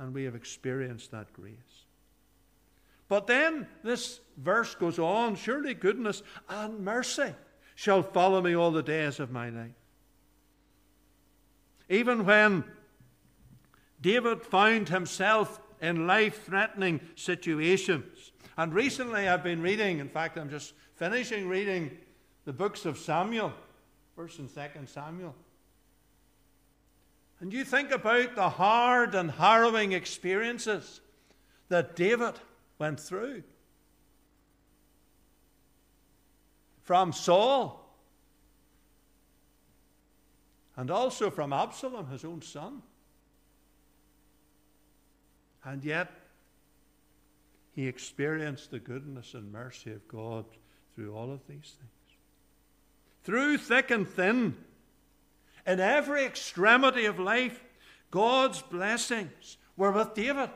And 0.00 0.12
we 0.12 0.24
have 0.24 0.34
experienced 0.34 1.12
that 1.12 1.32
grace. 1.32 1.54
But 3.08 3.28
then 3.28 3.68
this 3.84 4.18
verse 4.36 4.74
goes 4.74 4.98
on 4.98 5.36
surely 5.36 5.74
goodness 5.74 6.24
and 6.48 6.80
mercy 6.80 7.34
shall 7.76 8.02
follow 8.02 8.40
me 8.42 8.56
all 8.56 8.72
the 8.72 8.82
days 8.82 9.20
of 9.20 9.30
my 9.30 9.48
life. 9.48 9.70
Even 11.92 12.24
when 12.24 12.64
David 14.00 14.42
found 14.42 14.88
himself 14.88 15.60
in 15.82 16.06
life 16.06 16.46
threatening 16.46 17.00
situations. 17.16 18.32
And 18.56 18.72
recently 18.72 19.28
I've 19.28 19.44
been 19.44 19.60
reading, 19.60 19.98
in 19.98 20.08
fact, 20.08 20.38
I'm 20.38 20.48
just 20.48 20.72
finishing 20.94 21.48
reading 21.48 21.98
the 22.46 22.52
books 22.54 22.86
of 22.86 22.96
Samuel, 22.96 23.52
1st 24.16 24.38
and 24.38 24.48
2nd 24.48 24.88
Samuel. 24.88 25.34
And 27.40 27.52
you 27.52 27.62
think 27.62 27.90
about 27.90 28.36
the 28.36 28.48
hard 28.48 29.14
and 29.14 29.30
harrowing 29.30 29.92
experiences 29.92 31.02
that 31.68 31.94
David 31.94 32.36
went 32.78 33.00
through. 33.00 33.42
From 36.80 37.12
Saul 37.12 37.81
and 40.76 40.90
also 40.90 41.30
from 41.30 41.52
Absalom, 41.52 42.08
his 42.08 42.24
own 42.24 42.42
son. 42.42 42.82
And 45.64 45.84
yet, 45.84 46.10
he 47.74 47.86
experienced 47.86 48.70
the 48.70 48.78
goodness 48.78 49.34
and 49.34 49.52
mercy 49.52 49.92
of 49.92 50.06
God 50.08 50.44
through 50.94 51.14
all 51.14 51.30
of 51.32 51.40
these 51.46 51.76
things. 51.78 52.18
through 53.24 53.56
thick 53.56 53.90
and 53.90 54.08
thin, 54.08 54.56
in 55.66 55.78
every 55.78 56.24
extremity 56.24 57.04
of 57.04 57.18
life, 57.18 57.62
God's 58.10 58.60
blessings 58.62 59.58
were 59.76 59.92
with 59.92 60.14
David. 60.14 60.50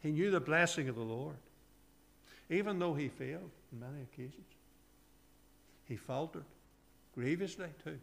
He 0.00 0.12
knew 0.12 0.30
the 0.30 0.40
blessing 0.40 0.88
of 0.88 0.94
the 0.94 1.00
Lord, 1.00 1.36
even 2.50 2.78
though 2.78 2.94
he 2.94 3.08
failed 3.08 3.50
on 3.72 3.80
many 3.80 4.02
occasions. 4.02 4.46
He 5.86 5.96
faltered 5.96 6.44
grievously 7.14 7.68
too. 7.82 7.98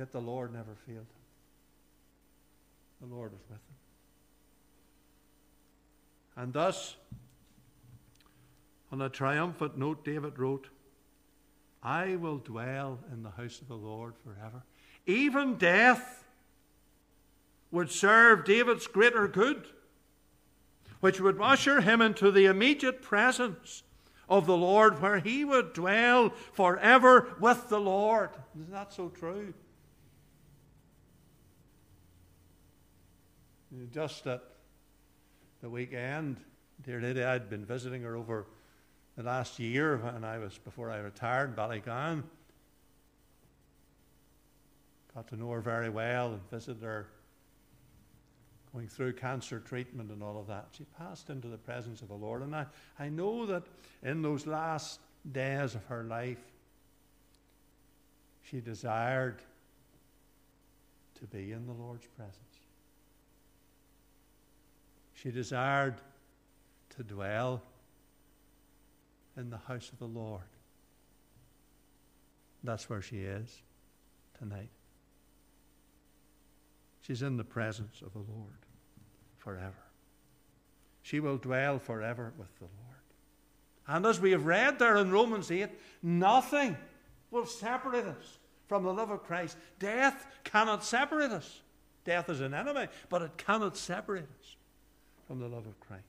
Yet 0.00 0.12
the 0.12 0.18
Lord 0.18 0.54
never 0.54 0.74
failed 0.86 1.00
him. 1.00 1.06
The 3.02 3.14
Lord 3.14 3.32
was 3.32 3.42
with 3.50 3.58
him. 3.58 3.76
And 6.42 6.54
thus, 6.54 6.96
on 8.90 9.02
a 9.02 9.10
triumphant 9.10 9.76
note, 9.76 10.02
David 10.02 10.38
wrote, 10.38 10.68
I 11.82 12.16
will 12.16 12.38
dwell 12.38 13.00
in 13.12 13.22
the 13.22 13.28
house 13.28 13.60
of 13.60 13.68
the 13.68 13.76
Lord 13.76 14.14
forever. 14.24 14.62
Even 15.04 15.56
death 15.56 16.24
would 17.70 17.90
serve 17.90 18.46
David's 18.46 18.86
greater 18.86 19.28
good, 19.28 19.66
which 21.00 21.20
would 21.20 21.38
usher 21.42 21.82
him 21.82 22.00
into 22.00 22.30
the 22.30 22.46
immediate 22.46 23.02
presence 23.02 23.82
of 24.30 24.46
the 24.46 24.56
Lord, 24.56 25.02
where 25.02 25.18
he 25.18 25.44
would 25.44 25.74
dwell 25.74 26.30
forever 26.52 27.34
with 27.38 27.68
the 27.68 27.80
Lord. 27.80 28.30
Isn't 28.58 28.72
that 28.72 28.94
so 28.94 29.10
true? 29.10 29.52
Just 33.92 34.26
at 34.26 34.42
the 35.60 35.70
weekend, 35.70 36.38
dear 36.84 37.00
lady, 37.00 37.22
I'd 37.22 37.48
been 37.48 37.64
visiting 37.64 38.02
her 38.02 38.16
over 38.16 38.46
the 39.16 39.22
last 39.22 39.60
year 39.60 39.96
when 39.98 40.24
I 40.24 40.38
was 40.38 40.58
before 40.58 40.90
I 40.90 40.98
retired 40.98 41.50
in 41.50 41.54
Ballygowan. 41.54 42.24
Got 45.14 45.28
to 45.28 45.36
know 45.36 45.50
her 45.50 45.60
very 45.60 45.88
well 45.88 46.32
and 46.32 46.50
visited 46.50 46.82
her 46.82 47.08
going 48.72 48.88
through 48.88 49.12
cancer 49.12 49.60
treatment 49.60 50.10
and 50.10 50.22
all 50.22 50.38
of 50.38 50.46
that. 50.48 50.68
She 50.76 50.84
passed 50.98 51.30
into 51.30 51.48
the 51.48 51.58
presence 51.58 52.02
of 52.02 52.08
the 52.08 52.14
Lord. 52.14 52.42
And 52.42 52.54
I, 52.54 52.66
I 52.98 53.08
know 53.08 53.46
that 53.46 53.64
in 54.02 54.22
those 54.22 54.46
last 54.46 55.00
days 55.30 55.74
of 55.74 55.84
her 55.86 56.04
life, 56.04 56.42
she 58.42 58.60
desired 58.60 59.42
to 61.20 61.26
be 61.26 61.52
in 61.52 61.66
the 61.66 61.72
Lord's 61.72 62.06
presence. 62.16 62.49
She 65.22 65.30
desired 65.30 65.96
to 66.96 67.02
dwell 67.02 67.62
in 69.36 69.50
the 69.50 69.58
house 69.58 69.90
of 69.92 69.98
the 69.98 70.06
Lord. 70.06 70.40
That's 72.64 72.88
where 72.88 73.02
she 73.02 73.18
is 73.18 73.60
tonight. 74.38 74.70
She's 77.02 77.20
in 77.20 77.36
the 77.36 77.44
presence 77.44 78.00
of 78.00 78.14
the 78.14 78.32
Lord 78.32 78.64
forever. 79.36 79.82
She 81.02 81.20
will 81.20 81.36
dwell 81.36 81.78
forever 81.78 82.32
with 82.38 82.58
the 82.58 82.64
Lord. 82.64 82.96
And 83.88 84.06
as 84.06 84.20
we 84.20 84.30
have 84.30 84.46
read 84.46 84.78
there 84.78 84.96
in 84.96 85.10
Romans 85.10 85.50
8, 85.50 85.68
nothing 86.02 86.78
will 87.30 87.46
separate 87.46 88.06
us 88.06 88.38
from 88.68 88.84
the 88.84 88.92
love 88.92 89.10
of 89.10 89.24
Christ. 89.24 89.58
Death 89.78 90.26
cannot 90.44 90.82
separate 90.82 91.30
us. 91.30 91.60
Death 92.06 92.30
is 92.30 92.40
an 92.40 92.54
enemy, 92.54 92.88
but 93.10 93.20
it 93.20 93.36
cannot 93.36 93.76
separate 93.76 94.24
us 94.40 94.56
from 95.30 95.38
the 95.38 95.46
love 95.46 95.64
of 95.64 95.78
Christ. 95.78 96.02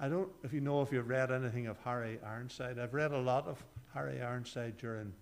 I 0.00 0.08
don't 0.08 0.30
if 0.42 0.54
you 0.54 0.62
know 0.62 0.80
if 0.80 0.90
you've 0.90 1.10
read 1.10 1.30
anything 1.30 1.66
of 1.66 1.76
Harry 1.84 2.18
Ironside. 2.24 2.78
I've 2.78 2.94
read 2.94 3.12
a 3.12 3.18
lot 3.18 3.46
of 3.46 3.62
Harry 3.92 4.22
Ironside 4.22 4.78
during 4.78 5.12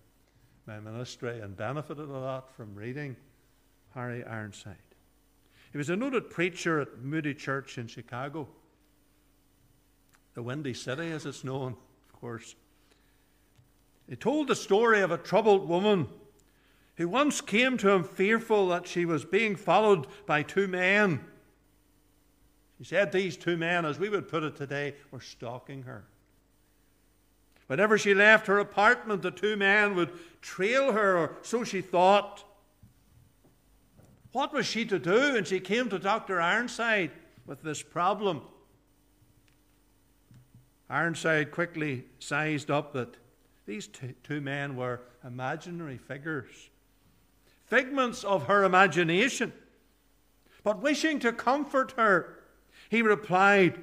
my 0.65 0.79
ministry 0.79 1.41
and 1.41 1.57
benefited 1.57 2.07
a 2.07 2.17
lot 2.17 2.55
from 2.55 2.73
reading 2.73 3.17
Harry 3.93 4.23
Ironside. 4.23 4.77
He 5.73 5.77
was 5.77 5.89
a 5.89 5.97
noted 5.97 6.29
preacher 6.29 6.79
at 6.79 6.99
Moody 6.99 7.33
Church 7.33 7.77
in 7.77 7.87
Chicago, 7.87 8.47
the 10.35 10.41
Windy 10.41 10.73
City 10.73 11.11
as 11.11 11.25
it's 11.25 11.43
known, 11.43 11.73
of 11.73 12.21
course. 12.21 12.55
He 14.07 14.15
told 14.15 14.47
the 14.47 14.55
story 14.55 15.01
of 15.01 15.11
a 15.11 15.17
troubled 15.17 15.67
woman 15.67 16.07
who 16.99 17.07
once 17.07 17.39
came 17.39 17.77
to 17.77 17.89
him 17.91 18.03
fearful 18.03 18.67
that 18.67 18.85
she 18.85 19.05
was 19.05 19.23
being 19.23 19.55
followed 19.55 20.05
by 20.25 20.43
two 20.43 20.67
men. 20.67 21.21
She 22.77 22.83
said 22.83 23.13
these 23.13 23.37
two 23.37 23.55
men, 23.55 23.85
as 23.85 23.97
we 23.97 24.09
would 24.09 24.27
put 24.27 24.43
it 24.43 24.57
today, 24.57 24.95
were 25.09 25.21
stalking 25.21 25.83
her. 25.83 26.03
Whenever 27.67 27.97
she 27.97 28.13
left 28.13 28.47
her 28.47 28.59
apartment, 28.59 29.21
the 29.21 29.31
two 29.31 29.55
men 29.55 29.95
would 29.95 30.11
trail 30.41 30.91
her, 30.91 31.17
or 31.17 31.37
so 31.41 31.63
she 31.63 31.79
thought. 31.79 32.43
What 34.33 34.51
was 34.51 34.65
she 34.65 34.83
to 34.83 34.99
do? 34.99 35.37
And 35.37 35.47
she 35.47 35.61
came 35.61 35.87
to 35.89 35.99
Dr. 35.99 36.41
Ironside 36.41 37.11
with 37.45 37.63
this 37.63 37.81
problem. 37.81 38.41
Ironside 40.89 41.51
quickly 41.51 42.03
sized 42.19 42.69
up 42.69 42.91
that 42.91 43.15
these 43.65 43.87
two 44.21 44.41
men 44.41 44.75
were 44.75 44.99
imaginary 45.23 45.97
figures 45.97 46.69
figments 47.69 48.23
of 48.23 48.47
her 48.47 48.63
imagination. 48.63 49.53
But 50.63 50.81
wishing 50.81 51.19
to 51.19 51.31
comfort 51.31 51.93
her, 51.93 52.39
he 52.89 53.01
replied, 53.01 53.79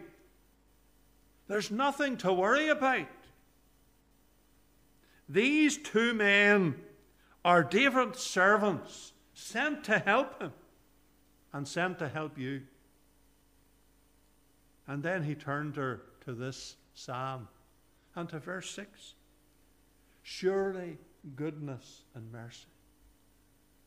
There's 1.49 1.71
nothing 1.71 2.17
to 2.19 2.33
worry 2.33 2.69
about. 2.69 3.07
These 5.29 5.79
two 5.79 6.15
men 6.15 6.77
are 7.45 7.63
David's 7.63 8.21
servants 8.21 9.13
sent 9.35 9.85
to 9.85 9.99
help 9.99 10.41
him 10.41 10.53
and 11.53 11.67
sent 11.67 11.99
to 12.01 12.09
help 12.09 12.39
you. 12.39 12.63
And 14.87 15.03
then 15.03 15.25
he 15.25 15.35
turned 15.35 15.77
her 15.77 16.03
to 16.25 16.33
this 16.33 16.77
psalm 16.95 17.49
and 18.15 18.29
to 18.29 18.39
verse 18.39 18.71
6 18.71 19.15
Surely 20.23 20.99
goodness 21.35 22.03
and 22.15 22.31
mercy 22.33 22.67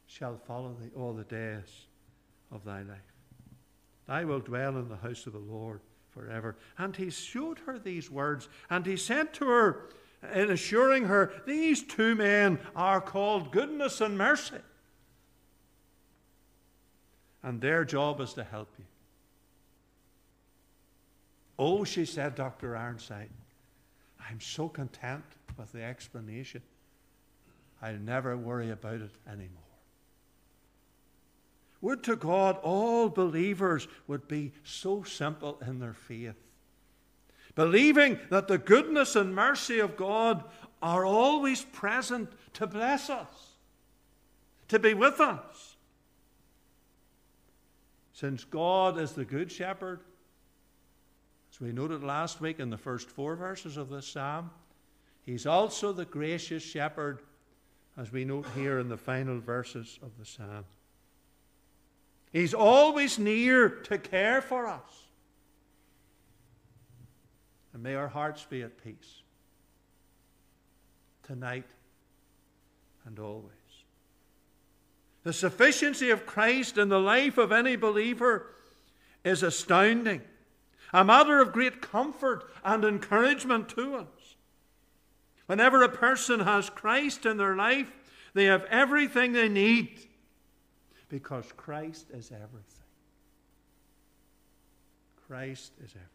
shall 0.09 0.37
follow 0.47 0.75
thee 0.81 0.89
all 0.95 1.13
the 1.13 1.23
days 1.23 1.85
of 2.51 2.65
thy 2.65 2.81
life. 2.81 2.97
I 4.07 4.25
will 4.25 4.39
dwell 4.39 4.75
in 4.77 4.89
the 4.89 4.97
house 4.97 5.27
of 5.27 5.33
the 5.33 5.39
Lord 5.39 5.81
forever. 6.09 6.55
And 6.79 6.95
he 6.95 7.11
showed 7.11 7.59
her 7.59 7.77
these 7.77 8.09
words, 8.09 8.49
and 8.71 8.85
he 8.85 8.97
said 8.97 9.33
to 9.35 9.45
her, 9.45 9.89
in 10.33 10.49
assuring 10.49 11.05
her, 11.05 11.31
These 11.45 11.83
two 11.83 12.15
men 12.15 12.59
are 12.75 12.99
called 12.99 13.51
goodness 13.51 14.01
and 14.01 14.17
mercy. 14.17 14.57
And 17.43 17.61
their 17.61 17.85
job 17.85 18.19
is 18.19 18.33
to 18.33 18.43
help 18.43 18.73
you. 18.77 18.85
Oh, 21.57 21.83
she 21.83 22.05
said, 22.05 22.35
Dr. 22.35 22.75
Ironside, 22.75 23.29
I'm 24.19 24.41
so 24.41 24.67
content 24.67 25.23
with 25.57 25.71
the 25.71 25.83
explanation. 25.83 26.63
I'll 27.81 27.95
never 27.95 28.35
worry 28.35 28.71
about 28.71 29.01
it 29.01 29.11
anymore. 29.27 29.68
Would 31.81 32.03
to 32.03 32.15
God 32.15 32.57
all 32.61 33.09
believers 33.09 33.87
would 34.07 34.27
be 34.27 34.51
so 34.63 35.03
simple 35.03 35.61
in 35.65 35.79
their 35.79 35.93
faith. 35.93 36.35
Believing 37.55 38.19
that 38.29 38.47
the 38.47 38.57
goodness 38.57 39.15
and 39.15 39.33
mercy 39.33 39.79
of 39.79 39.97
God 39.97 40.43
are 40.81 41.05
always 41.05 41.63
present 41.63 42.31
to 42.53 42.67
bless 42.67 43.09
us, 43.09 43.55
to 44.67 44.79
be 44.79 44.93
with 44.93 45.19
us. 45.19 45.75
Since 48.13 48.43
God 48.43 48.99
is 48.99 49.13
the 49.13 49.25
Good 49.25 49.51
Shepherd, 49.51 50.01
as 51.51 51.59
we 51.59 51.71
noted 51.71 52.03
last 52.03 52.41
week 52.41 52.59
in 52.59 52.69
the 52.69 52.77
first 52.77 53.09
four 53.09 53.35
verses 53.35 53.77
of 53.77 53.89
this 53.89 54.07
psalm, 54.07 54.51
He's 55.29 55.45
also 55.45 55.93
the 55.93 56.05
gracious 56.05 56.63
shepherd, 56.63 57.19
as 57.97 58.11
we 58.11 58.25
note 58.25 58.47
here 58.55 58.79
in 58.79 58.89
the 58.89 58.97
final 58.97 59.39
verses 59.39 59.99
of 60.01 60.17
the 60.17 60.25
psalm. 60.25 60.65
He's 62.31 62.53
always 62.53 63.17
near 63.17 63.69
to 63.69 63.97
care 63.97 64.41
for 64.41 64.67
us. 64.67 65.07
And 67.73 67.81
may 67.81 67.95
our 67.95 68.07
hearts 68.07 68.45
be 68.49 68.61
at 68.61 68.83
peace 68.83 69.23
tonight 71.23 71.65
and 73.05 73.19
always. 73.19 73.53
The 75.23 75.33
sufficiency 75.33 76.09
of 76.09 76.25
Christ 76.25 76.77
in 76.77 76.89
the 76.89 76.99
life 76.99 77.37
of 77.37 77.51
any 77.51 77.75
believer 77.75 78.47
is 79.23 79.43
astounding, 79.43 80.21
a 80.93 81.03
matter 81.03 81.41
of 81.41 81.51
great 81.51 81.81
comfort 81.81 82.49
and 82.63 82.83
encouragement 82.83 83.69
to 83.69 83.95
us. 83.95 84.35
Whenever 85.45 85.83
a 85.83 85.89
person 85.89 86.41
has 86.41 86.69
Christ 86.69 87.25
in 87.25 87.37
their 87.37 87.55
life, 87.55 87.91
they 88.33 88.45
have 88.45 88.65
everything 88.65 89.33
they 89.33 89.49
need 89.49 90.08
because 91.09 91.51
Christ 91.57 92.07
is 92.11 92.31
everything. 92.31 92.85
Christ 95.27 95.73
is 95.83 95.91
everything. 95.91 96.09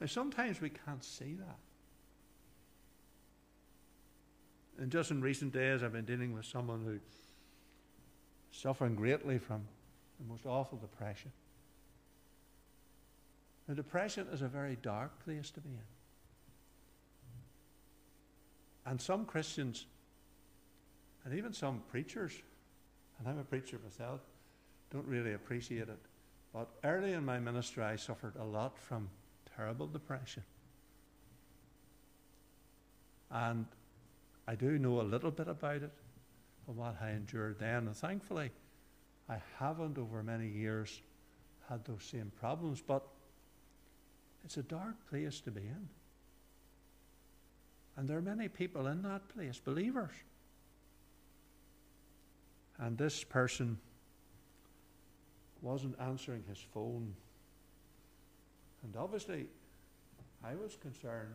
And 0.00 0.10
sometimes 0.10 0.60
we 0.60 0.70
can't 0.70 1.04
see 1.04 1.34
that. 1.34 1.58
And 4.80 4.92
just 4.92 5.10
in 5.10 5.20
recent 5.20 5.52
days, 5.52 5.82
I've 5.82 5.92
been 5.92 6.04
dealing 6.04 6.32
with 6.32 6.46
someone 6.46 6.82
who 6.84 6.98
suffering 8.52 8.94
greatly 8.94 9.38
from 9.38 9.62
the 10.20 10.26
most 10.28 10.46
awful 10.46 10.78
depression. 10.78 11.32
Now, 13.66 13.74
depression 13.74 14.26
is 14.32 14.40
a 14.40 14.48
very 14.48 14.76
dark 14.80 15.24
place 15.24 15.50
to 15.50 15.60
be 15.60 15.68
in. 15.68 15.82
And 18.90 19.00
some 19.00 19.26
Christians, 19.26 19.86
and 21.24 21.34
even 21.36 21.52
some 21.52 21.82
preachers, 21.90 22.32
and 23.18 23.28
I'm 23.28 23.38
a 23.38 23.44
preacher 23.44 23.78
myself, 23.82 24.20
don't 24.90 25.06
really 25.06 25.34
appreciate 25.34 25.88
it. 25.88 25.98
But 26.52 26.68
early 26.84 27.12
in 27.12 27.24
my 27.24 27.38
ministry, 27.38 27.84
I 27.84 27.96
suffered 27.96 28.34
a 28.36 28.44
lot 28.44 28.78
from 28.78 29.08
terrible 29.56 29.86
depression. 29.86 30.42
And 33.30 33.66
I 34.46 34.54
do 34.54 34.78
know 34.78 35.00
a 35.00 35.02
little 35.02 35.30
bit 35.30 35.48
about 35.48 35.82
it 35.82 35.92
from 36.64 36.76
what 36.76 36.96
I 37.02 37.10
endured 37.10 37.58
then. 37.58 37.86
And 37.86 37.96
thankfully, 37.96 38.50
I 39.28 39.36
haven't 39.58 39.98
over 39.98 40.22
many 40.22 40.48
years 40.48 41.02
had 41.68 41.84
those 41.84 42.04
same 42.04 42.32
problems. 42.40 42.80
But 42.80 43.06
it's 44.44 44.56
a 44.56 44.62
dark 44.62 44.94
place 45.10 45.40
to 45.40 45.50
be 45.50 45.60
in. 45.60 45.88
And 47.96 48.08
there 48.08 48.16
are 48.16 48.22
many 48.22 48.48
people 48.48 48.86
in 48.86 49.02
that 49.02 49.28
place, 49.28 49.58
believers. 49.58 50.12
And 52.78 52.96
this 52.96 53.24
person 53.24 53.78
wasn't 55.62 55.96
answering 56.00 56.44
his 56.48 56.58
phone. 56.72 57.14
And 58.84 58.96
obviously, 58.96 59.46
I 60.44 60.54
was 60.54 60.76
concerned. 60.76 61.34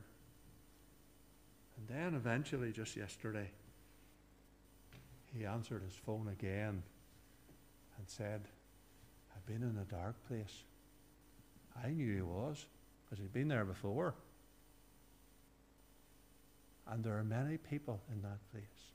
And 1.78 1.88
then 1.88 2.14
eventually, 2.14 2.72
just 2.72 2.96
yesterday, 2.96 3.50
he 5.36 5.46
answered 5.46 5.82
his 5.84 5.96
phone 5.96 6.30
again 6.30 6.84
and 7.98 8.08
said, 8.08 8.42
I've 9.36 9.46
been 9.46 9.64
in 9.64 9.78
a 9.82 9.92
dark 9.92 10.16
place. 10.28 10.64
I 11.84 11.90
knew 11.90 12.16
he 12.16 12.22
was, 12.22 12.66
because 13.04 13.20
he'd 13.20 13.34
been 13.34 13.48
there 13.48 13.66
before. 13.66 14.14
And 16.88 17.04
there 17.04 17.18
are 17.18 17.24
many 17.24 17.58
people 17.58 18.00
in 18.12 18.22
that 18.22 18.40
place. 18.52 18.93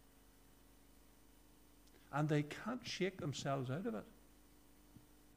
And 2.12 2.28
they 2.28 2.42
can't 2.42 2.80
shake 2.84 3.20
themselves 3.20 3.70
out 3.70 3.86
of 3.86 3.94
it. 3.94 4.04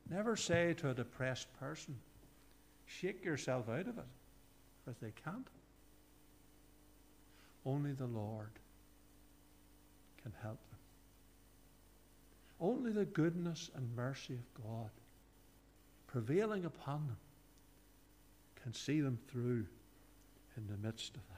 Never 0.10 0.36
say 0.36 0.74
to 0.76 0.90
a 0.90 0.94
depressed 0.94 1.48
person, 1.60 1.96
shake 2.86 3.24
yourself 3.24 3.70
out 3.70 3.88
of 3.88 3.98
it, 3.98 4.06
because 4.84 5.00
they 5.00 5.14
can't. 5.24 5.48
Only 7.66 7.94
the 7.94 8.08
Lord 8.08 8.52
can 10.22 10.34
help 10.42 10.60
them. 10.70 10.80
Only 12.60 12.92
the 12.92 13.06
goodness 13.06 13.70
and 13.76 13.96
mercy 13.96 14.34
of 14.34 14.64
God 14.64 14.90
prevailing 16.08 16.66
upon 16.66 17.08
them 17.08 17.18
can 18.62 18.74
see 18.74 19.02
them 19.02 19.18
through 19.30 19.66
in 20.58 20.68
the 20.68 20.78
midst 20.86 21.16
of 21.16 21.22
that. 21.30 21.38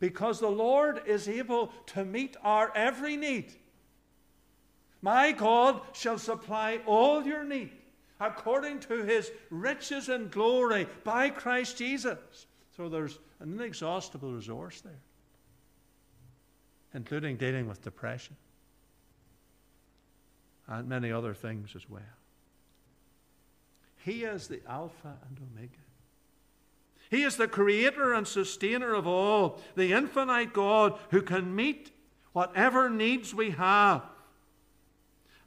Because 0.00 0.40
the 0.40 0.48
Lord 0.48 1.02
is 1.06 1.28
able 1.28 1.68
to 1.86 2.04
meet 2.04 2.36
our 2.42 2.72
every 2.74 3.16
need. 3.16 3.52
My 5.04 5.32
God 5.32 5.82
shall 5.92 6.16
supply 6.16 6.80
all 6.86 7.26
your 7.26 7.44
need 7.44 7.72
according 8.18 8.80
to 8.80 9.04
his 9.04 9.30
riches 9.50 10.08
and 10.08 10.30
glory 10.30 10.88
by 11.04 11.28
Christ 11.28 11.76
Jesus. 11.76 12.46
So 12.74 12.88
there's 12.88 13.18
an 13.38 13.52
inexhaustible 13.52 14.32
resource 14.32 14.80
there, 14.80 15.02
including 16.94 17.36
dealing 17.36 17.68
with 17.68 17.82
depression 17.82 18.34
and 20.68 20.88
many 20.88 21.12
other 21.12 21.34
things 21.34 21.76
as 21.76 21.86
well. 21.90 22.00
He 24.06 24.24
is 24.24 24.48
the 24.48 24.62
Alpha 24.66 25.18
and 25.28 25.38
Omega. 25.52 25.74
He 27.10 27.24
is 27.24 27.36
the 27.36 27.46
creator 27.46 28.14
and 28.14 28.26
sustainer 28.26 28.94
of 28.94 29.06
all, 29.06 29.60
the 29.76 29.92
infinite 29.92 30.54
God 30.54 30.98
who 31.10 31.20
can 31.20 31.54
meet 31.54 31.90
whatever 32.32 32.88
needs 32.88 33.34
we 33.34 33.50
have 33.50 34.02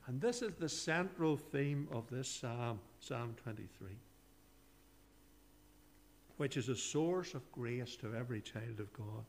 and 0.07 0.21
this 0.21 0.41
is 0.41 0.53
the 0.55 0.69
central 0.69 1.35
theme 1.35 1.87
of 1.91 2.09
this 2.09 2.29
psalm, 2.29 2.79
Psalm 3.01 3.35
23, 3.43 3.89
which 6.37 6.55
is 6.55 6.69
a 6.69 6.75
source 6.75 7.33
of 7.33 7.51
grace 7.51 7.97
to 7.97 8.15
every 8.15 8.39
child 8.39 8.79
of 8.79 8.91
God. 8.93 9.25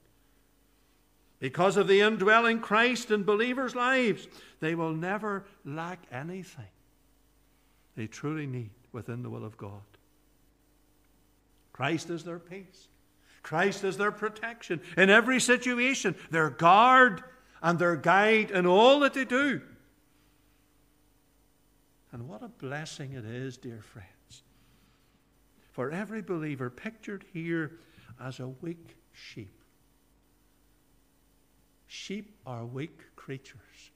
Because 1.41 1.77
of 1.77 1.89
the 1.89 2.01
indwelling 2.01 2.61
Christ 2.61 3.11
in 3.11 3.25
believers' 3.25 3.75
lives, 3.75 4.29
they 4.61 4.75
will 4.77 4.93
never 4.93 5.45
lack 5.65 6.05
anything 6.13 6.65
they 7.97 8.07
truly 8.07 8.47
need 8.47 8.71
within 8.93 9.23
the 9.23 9.31
will 9.31 9.45
of 9.45 9.57
God. 9.57 9.83
Christ 11.73 12.11
is 12.11 12.23
their 12.23 12.39
peace. 12.39 12.89
Christ 13.43 13.83
is 13.83 13.97
their 13.97 14.13
protection 14.13 14.81
in 14.97 15.11
every 15.11 15.41
situation, 15.41 16.15
their 16.31 16.51
guard 16.51 17.23
and 17.63 17.79
their 17.79 17.97
guide 17.97 18.53
in 18.53 18.67
all 18.67 19.01
that 19.01 19.15
they 19.15 19.25
do. 19.25 19.61
And 22.13 22.29
what 22.29 22.43
a 22.43 22.49
blessing 22.49 23.13
it 23.13 23.25
is, 23.25 23.57
dear 23.57 23.83
friends, 23.83 24.43
for 25.73 25.91
every 25.91 26.23
believer 26.23 26.71
pictured 26.71 27.25
here 27.33 27.79
as 28.21 28.41
a 28.41 28.49
weak 28.49 28.97
sheep. 29.13 29.63
Sheep 31.87 32.35
are 32.47 32.65
weak 32.65 33.01
creatures. 33.17 33.91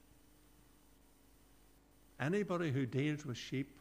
Anybody 2.19 2.71
who 2.71 2.85
deals 2.85 3.25
with 3.25 3.37
sheep 3.37 3.79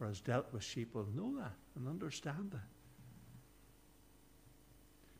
or 0.00 0.06
has 0.06 0.20
dealt 0.20 0.52
with 0.52 0.62
sheep 0.62 0.94
will 0.94 1.08
know 1.14 1.36
that 1.38 1.52
and 1.74 1.88
understand 1.88 2.52
that. 2.52 2.60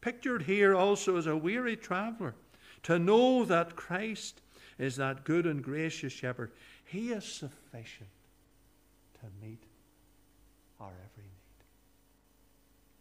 Pictured 0.01 0.43
here 0.43 0.75
also 0.75 1.17
as 1.17 1.27
a 1.27 1.37
weary 1.37 1.77
traveler, 1.77 2.35
to 2.85 2.99
know 2.99 3.45
that 3.45 3.75
Christ 3.75 4.41
is 4.79 4.97
that 4.97 5.25
good 5.25 5.47
and 5.47 5.63
gracious 5.63 6.13
shepherd. 6.13 6.53
He 6.85 7.11
is 7.11 7.25
sufficient 7.25 8.11
to 9.27 9.47
meet 9.47 9.63
our 10.81 10.93
every 10.93 11.25
need. 11.25 11.65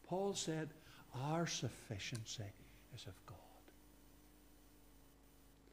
Paul 0.07 0.33
said, 0.33 0.69
Our 1.23 1.47
sufficiency 1.47 2.43
is 2.95 3.05
of 3.05 3.13
God. 3.25 3.35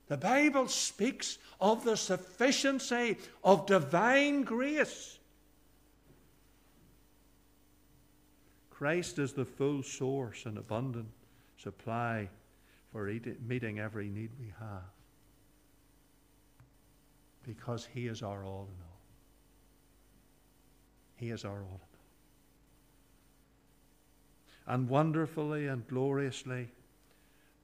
The 0.09 0.17
Bible 0.17 0.69
speaks 0.69 1.39
of 1.61 1.85
the 1.85 1.97
sufficiency 1.97 3.17
of 3.43 3.67
divine 3.67 4.43
grace. 4.43 5.19
Christ 8.71 9.19
is 9.19 9.33
the 9.33 9.45
full 9.45 9.83
source 9.83 10.45
and 10.45 10.59
abundant 10.59 11.09
supply 11.57 12.29
for 12.91 13.11
meeting 13.47 13.79
every 13.79 14.09
need 14.09 14.31
we 14.39 14.53
have 14.59 14.83
because 17.47 17.89
He 17.95 18.07
is 18.07 18.23
our 18.23 18.45
all 18.45 18.69
in 18.69 18.83
all. 18.85 18.92
He 21.23 21.31
is 21.31 21.45
our 21.45 21.63
all. 21.63 21.81
And 24.67 24.89
wonderfully 24.89 25.69
and 25.69 25.87
gloriously 25.87 26.67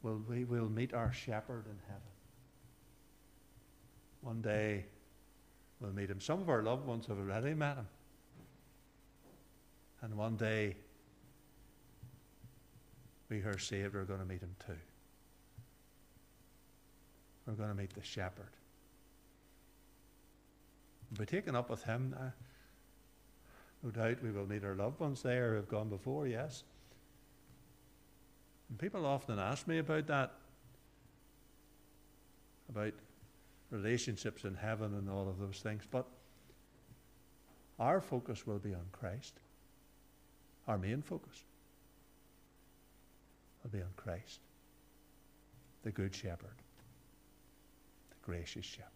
will 0.01 0.23
we 0.29 0.45
will 0.45 0.69
meet 0.69 0.95
our 0.95 1.13
shepherd 1.13 1.65
in 1.67 1.77
heaven. 1.89 2.03
One 4.21 4.41
day 4.43 4.85
we'll 5.81 5.91
meet 5.91 6.09
him. 6.09 6.21
Some 6.21 6.41
of 6.41 6.49
our 6.49 6.63
loved 6.63 6.87
ones 6.87 7.07
have 7.07 7.19
already 7.19 7.53
met 7.53 7.79
him. 7.79 7.89
And 10.03 10.17
one 10.17 10.37
day 10.37 10.77
we 13.29 13.39
are 13.39 13.59
saved 13.59 13.97
are 13.97 14.05
going 14.05 14.21
to 14.21 14.25
meet 14.25 14.41
him 14.41 14.55
too. 14.65 14.79
We're 17.45 17.55
going 17.55 17.71
to 17.71 17.75
meet 17.75 17.93
the 17.93 18.05
shepherd. 18.05 18.53
We'll 21.11 21.27
be 21.27 21.27
taken 21.27 21.57
up 21.57 21.69
with 21.69 21.83
him. 21.83 22.15
Uh, 22.17 22.31
no 23.83 23.91
doubt 23.91 24.23
we 24.23 24.31
will 24.31 24.47
meet 24.47 24.65
our 24.65 24.75
loved 24.75 25.01
ones 25.01 25.23
there 25.23 25.51
who 25.51 25.57
have 25.57 25.69
gone 25.69 25.89
before, 25.89 26.27
yes. 26.27 26.65
And 28.69 28.79
people 28.79 29.07
often 29.07 29.39
ask 29.39 29.67
me 29.67 29.79
about 29.79 30.07
that, 30.09 30.33
about 32.69 32.93
relationships 33.71 34.45
in 34.45 34.55
heaven 34.55 34.95
and 34.95 35.09
all 35.09 35.29
of 35.29 35.39
those 35.39 35.61
things. 35.61 35.85
But 35.91 36.07
our 37.79 38.01
focus 38.01 38.47
will 38.47 38.59
be 38.59 38.75
on 38.75 38.87
Christ. 38.93 39.35
Our 40.67 40.77
main 40.77 41.01
focus 41.01 41.45
will 43.63 43.71
be 43.71 43.81
on 43.81 43.91
Christ, 43.97 44.41
the 45.83 45.93
Good 45.93 46.15
Shepherd, 46.15 46.57
the 48.11 48.17
gracious 48.23 48.67
Shepherd. 48.67 48.93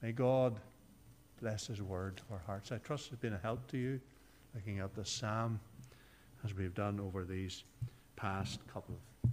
May 0.00 0.12
God 0.12 0.60
bless 1.40 1.66
His 1.66 1.82
word 1.82 2.16
to 2.16 2.22
our 2.32 2.42
hearts. 2.46 2.72
I 2.72 2.78
trust 2.78 3.12
it's 3.12 3.20
been 3.20 3.34
a 3.34 3.38
help 3.38 3.66
to 3.68 3.78
you 3.78 4.00
looking 4.54 4.78
at 4.78 4.94
the 4.94 5.04
psalm 5.04 5.60
as 6.44 6.54
we've 6.54 6.74
done 6.74 7.00
over 7.00 7.24
these 7.24 7.64
past 8.16 8.60
couple 8.72 8.94
of 9.24 9.30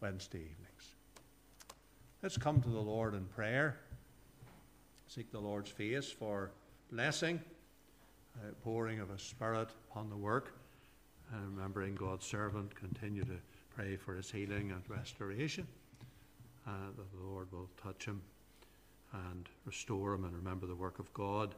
Wednesday 0.00 0.38
evenings. 0.38 0.94
Let's 2.22 2.36
come 2.36 2.60
to 2.60 2.68
the 2.68 2.80
Lord 2.80 3.14
in 3.14 3.24
prayer. 3.26 3.78
Seek 5.08 5.30
the 5.30 5.38
Lord's 5.38 5.70
face 5.70 6.10
for 6.10 6.50
blessing, 6.90 7.40
uh, 8.36 8.52
pouring 8.62 9.00
of 9.00 9.10
a 9.10 9.18
Spirit 9.18 9.68
upon 9.90 10.10
the 10.10 10.16
work, 10.16 10.54
and 11.32 11.56
remembering 11.56 11.94
God's 11.94 12.26
servant, 12.26 12.74
continue 12.74 13.24
to 13.24 13.36
pray 13.74 13.96
for 13.96 14.14
his 14.14 14.30
healing 14.30 14.72
and 14.72 14.82
restoration, 14.88 15.66
uh, 16.66 16.70
that 16.96 17.12
the 17.12 17.26
Lord 17.26 17.50
will 17.52 17.68
touch 17.82 18.04
him 18.04 18.20
and 19.30 19.48
restore 19.64 20.14
him 20.14 20.24
and 20.24 20.34
remember 20.34 20.66
the 20.66 20.74
work 20.74 20.98
of 20.98 21.12
God 21.14 21.54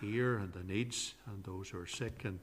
here 0.00 0.38
and 0.38 0.52
the 0.52 0.62
needs 0.64 1.14
and 1.26 1.42
those 1.44 1.68
who 1.68 1.78
are 1.78 1.86
sick 1.86 2.24
and 2.24 2.38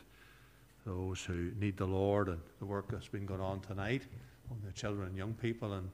those 0.86 1.24
who 1.24 1.52
need 1.60 1.78
the 1.78 1.86
Lord 1.86 2.30
and 2.30 2.40
the 2.60 2.66
work 2.66 2.90
that's 2.90 3.08
been 3.08 3.26
going 3.26 3.42
on 3.42 3.60
tonight 3.60 4.04
on 4.50 4.58
the 4.66 4.72
children 4.72 5.08
and 5.08 5.18
young 5.18 5.34
people 5.34 5.74
and 5.74 5.90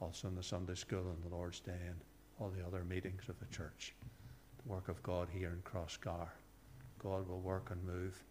also 0.00 0.28
in 0.28 0.34
the 0.34 0.42
Sunday 0.42 0.74
school 0.74 1.00
and 1.00 1.22
the 1.22 1.34
Lord's 1.34 1.60
Day 1.60 1.72
and 1.86 1.96
all 2.40 2.50
the 2.50 2.64
other 2.66 2.84
meetings 2.84 3.22
of 3.28 3.38
the 3.38 3.54
church. 3.54 3.94
The 4.64 4.72
work 4.72 4.88
of 4.88 5.02
God 5.02 5.28
here 5.32 5.50
in 5.50 5.62
Crossgar. 5.62 6.28
God 6.98 7.28
will 7.28 7.40
work 7.40 7.70
and 7.70 7.84
move 7.84 8.22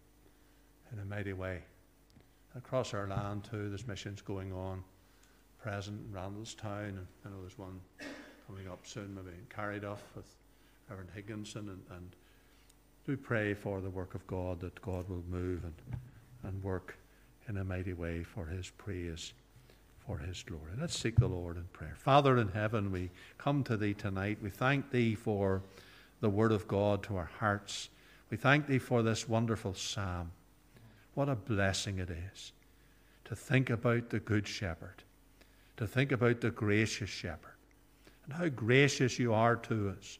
in 0.92 0.98
a 0.98 1.04
mighty 1.04 1.32
way. 1.32 1.62
Across 2.56 2.94
our 2.94 3.06
land 3.06 3.44
too, 3.50 3.68
there's 3.68 3.86
missions 3.86 4.20
going 4.22 4.52
on 4.52 4.82
present 5.62 6.00
in 6.00 6.12
Randallstown 6.12 6.88
and 6.88 7.06
I 7.24 7.28
know 7.28 7.40
there's 7.40 7.58
one 7.58 7.80
coming 8.52 8.70
up 8.70 8.80
soon, 8.84 9.14
maybe 9.14 9.28
in 9.28 9.46
Carryduff 9.48 10.00
with 10.14 10.26
Reverend 10.88 11.10
Higginson 11.14 11.68
and, 11.70 11.80
and 11.96 12.10
do 13.06 13.16
pray 13.16 13.54
for 13.54 13.80
the 13.80 13.88
work 13.88 14.14
of 14.14 14.26
God, 14.26 14.60
that 14.60 14.80
God 14.82 15.08
will 15.08 15.22
move 15.30 15.64
and, 15.64 15.74
and 16.42 16.62
work 16.62 16.96
in 17.48 17.56
a 17.56 17.64
mighty 17.64 17.94
way 17.94 18.22
for 18.22 18.46
his 18.46 18.68
praise, 18.70 19.32
for 20.06 20.18
his 20.18 20.42
glory. 20.42 20.72
Let's 20.78 20.98
seek 20.98 21.16
the 21.16 21.26
Lord 21.26 21.56
in 21.56 21.64
prayer. 21.72 21.94
Father 21.96 22.36
in 22.36 22.48
heaven, 22.48 22.92
we 22.92 23.10
come 23.38 23.64
to 23.64 23.76
thee 23.76 23.94
tonight. 23.94 24.38
We 24.42 24.50
thank 24.50 24.90
thee 24.90 25.14
for 25.14 25.62
the 26.20 26.30
word 26.30 26.52
of 26.52 26.68
God 26.68 27.02
to 27.04 27.16
our 27.16 27.30
hearts. 27.38 27.88
We 28.30 28.36
thank 28.36 28.66
thee 28.66 28.78
for 28.78 29.02
this 29.02 29.28
wonderful 29.28 29.74
psalm. 29.74 30.30
What 31.14 31.28
a 31.28 31.36
blessing 31.36 31.98
it 31.98 32.10
is 32.10 32.52
to 33.24 33.34
think 33.34 33.70
about 33.70 34.10
the 34.10 34.20
Good 34.20 34.46
Shepherd, 34.46 35.04
to 35.78 35.86
think 35.86 36.12
about 36.12 36.42
the 36.42 36.50
gracious 36.50 37.08
Shepherd, 37.08 37.52
and 38.24 38.34
how 38.34 38.48
gracious 38.48 39.18
you 39.18 39.32
are 39.34 39.56
to 39.56 39.90
us 39.90 40.18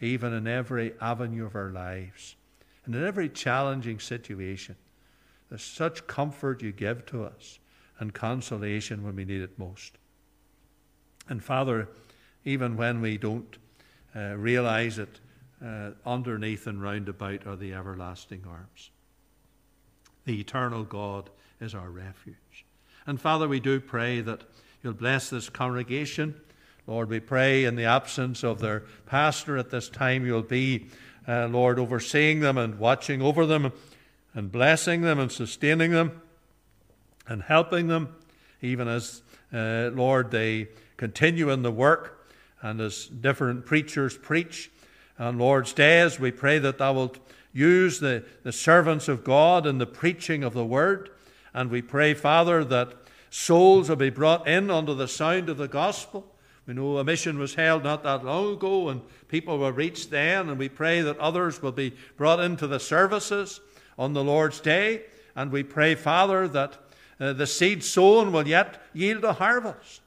even 0.00 0.32
in 0.32 0.46
every 0.46 0.94
avenue 1.00 1.44
of 1.44 1.54
our 1.54 1.70
lives 1.70 2.36
and 2.84 2.94
in 2.94 3.04
every 3.04 3.28
challenging 3.28 3.98
situation. 3.98 4.76
There's 5.48 5.62
such 5.62 6.06
comfort 6.06 6.62
you 6.62 6.72
give 6.72 7.06
to 7.06 7.24
us 7.24 7.58
and 7.98 8.14
consolation 8.14 9.04
when 9.04 9.16
we 9.16 9.24
need 9.24 9.42
it 9.42 9.58
most. 9.58 9.98
And 11.28 11.42
Father, 11.42 11.88
even 12.44 12.76
when 12.76 13.00
we 13.00 13.18
don't 13.18 13.58
uh, 14.16 14.34
realize 14.36 14.98
it, 14.98 15.20
uh, 15.64 15.90
underneath 16.06 16.66
and 16.66 16.82
round 16.82 17.08
about 17.08 17.46
are 17.46 17.56
the 17.56 17.74
everlasting 17.74 18.42
arms. 18.48 18.90
The 20.24 20.40
eternal 20.40 20.84
God 20.84 21.28
is 21.60 21.74
our 21.74 21.90
refuge. 21.90 22.64
And 23.06 23.20
Father, 23.20 23.46
we 23.46 23.60
do 23.60 23.80
pray 23.80 24.22
that 24.22 24.44
you'll 24.82 24.94
bless 24.94 25.28
this 25.28 25.50
congregation 25.50 26.40
Lord, 26.86 27.08
we 27.08 27.20
pray 27.20 27.64
in 27.64 27.76
the 27.76 27.84
absence 27.84 28.42
of 28.42 28.60
their 28.60 28.84
pastor 29.06 29.56
at 29.56 29.70
this 29.70 29.88
time, 29.88 30.26
you'll 30.26 30.42
be, 30.42 30.86
uh, 31.28 31.46
Lord, 31.46 31.78
overseeing 31.78 32.40
them 32.40 32.58
and 32.58 32.78
watching 32.78 33.22
over 33.22 33.46
them 33.46 33.72
and 34.34 34.50
blessing 34.50 35.02
them 35.02 35.18
and 35.18 35.30
sustaining 35.30 35.90
them 35.90 36.22
and 37.26 37.42
helping 37.42 37.86
them, 37.86 38.14
even 38.62 38.88
as, 38.88 39.22
uh, 39.52 39.90
Lord, 39.92 40.30
they 40.30 40.68
continue 40.96 41.50
in 41.50 41.62
the 41.62 41.70
work 41.70 42.28
and 42.62 42.80
as 42.80 43.06
different 43.06 43.66
preachers 43.66 44.16
preach. 44.16 44.70
On 45.18 45.38
Lord's 45.38 45.72
days, 45.72 46.18
we 46.18 46.30
pray 46.30 46.58
that 46.58 46.78
thou 46.78 46.94
wilt 46.94 47.18
use 47.52 48.00
the, 48.00 48.24
the 48.42 48.52
servants 48.52 49.08
of 49.08 49.24
God 49.24 49.66
in 49.66 49.78
the 49.78 49.86
preaching 49.86 50.42
of 50.42 50.54
the 50.54 50.64
word. 50.64 51.10
And 51.52 51.70
we 51.70 51.82
pray, 51.82 52.14
Father, 52.14 52.64
that 52.64 52.94
souls 53.28 53.88
will 53.88 53.96
be 53.96 54.10
brought 54.10 54.48
in 54.48 54.70
under 54.70 54.94
the 54.94 55.08
sound 55.08 55.48
of 55.48 55.56
the 55.56 55.68
gospel. 55.68 56.29
We 56.70 56.76
know 56.76 56.98
a 56.98 57.04
mission 57.04 57.36
was 57.36 57.56
held 57.56 57.82
not 57.82 58.04
that 58.04 58.24
long 58.24 58.52
ago, 58.52 58.90
and 58.90 59.02
people 59.26 59.58
were 59.58 59.72
reached 59.72 60.12
then, 60.12 60.48
and 60.48 60.56
we 60.56 60.68
pray 60.68 61.00
that 61.00 61.18
others 61.18 61.60
will 61.60 61.72
be 61.72 61.96
brought 62.16 62.38
into 62.38 62.68
the 62.68 62.78
services 62.78 63.60
on 63.98 64.12
the 64.12 64.22
Lord's 64.22 64.60
day. 64.60 65.02
And 65.34 65.50
we 65.50 65.64
pray, 65.64 65.96
Father, 65.96 66.46
that 66.46 66.78
uh, 67.18 67.32
the 67.32 67.48
seed 67.48 67.82
sown 67.82 68.30
will 68.30 68.46
yet 68.46 68.80
yield 68.92 69.24
a 69.24 69.32
harvest 69.32 70.00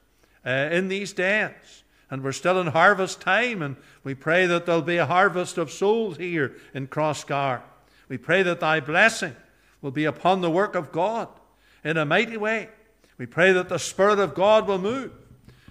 uh, 0.46 0.70
in 0.72 0.88
these 0.88 1.12
days. 1.12 1.82
And 2.10 2.24
we're 2.24 2.32
still 2.32 2.58
in 2.58 2.68
harvest 2.68 3.20
time, 3.20 3.60
and 3.60 3.76
we 4.02 4.14
pray 4.14 4.46
that 4.46 4.64
there'll 4.64 4.80
be 4.80 4.96
a 4.96 5.04
harvest 5.04 5.58
of 5.58 5.70
souls 5.70 6.16
here 6.16 6.56
in 6.72 6.88
Crossgar. 6.88 7.60
We 8.08 8.16
pray 8.16 8.42
that 8.42 8.60
thy 8.60 8.80
blessing 8.80 9.36
will 9.82 9.90
be 9.90 10.06
upon 10.06 10.40
the 10.40 10.50
work 10.50 10.74
of 10.76 10.92
God 10.92 11.28
in 11.84 11.98
a 11.98 12.06
mighty 12.06 12.38
way. 12.38 12.70
We 13.18 13.26
pray 13.26 13.52
that 13.52 13.68
the 13.68 13.78
Spirit 13.78 14.18
of 14.18 14.34
God 14.34 14.66
will 14.66 14.78
move 14.78 15.12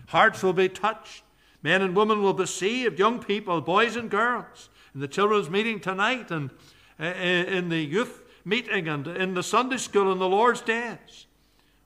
Hearts 0.08 0.44
will 0.44 0.54
be 0.54 0.70
touched. 0.70 1.24
Men 1.62 1.82
and 1.82 1.96
women 1.96 2.22
will 2.22 2.34
be 2.34 2.46
saved. 2.46 3.00
Young 3.00 3.20
people, 3.20 3.62
boys 3.62 3.96
and 3.96 4.10
girls. 4.10 4.70
In 4.94 5.00
the 5.00 5.08
children's 5.08 5.50
meeting 5.50 5.80
tonight 5.80 6.30
and 6.30 6.52
uh, 7.00 7.06
in 7.06 7.70
the 7.70 7.82
youth 7.82 8.22
meeting 8.46 8.88
and 8.88 9.08
in 9.08 9.34
the 9.34 9.44
Sunday 9.44 9.78
school 9.78 10.12
and 10.12 10.22
the 10.22 10.28
Lord's 10.28 10.62
days. 10.62 11.26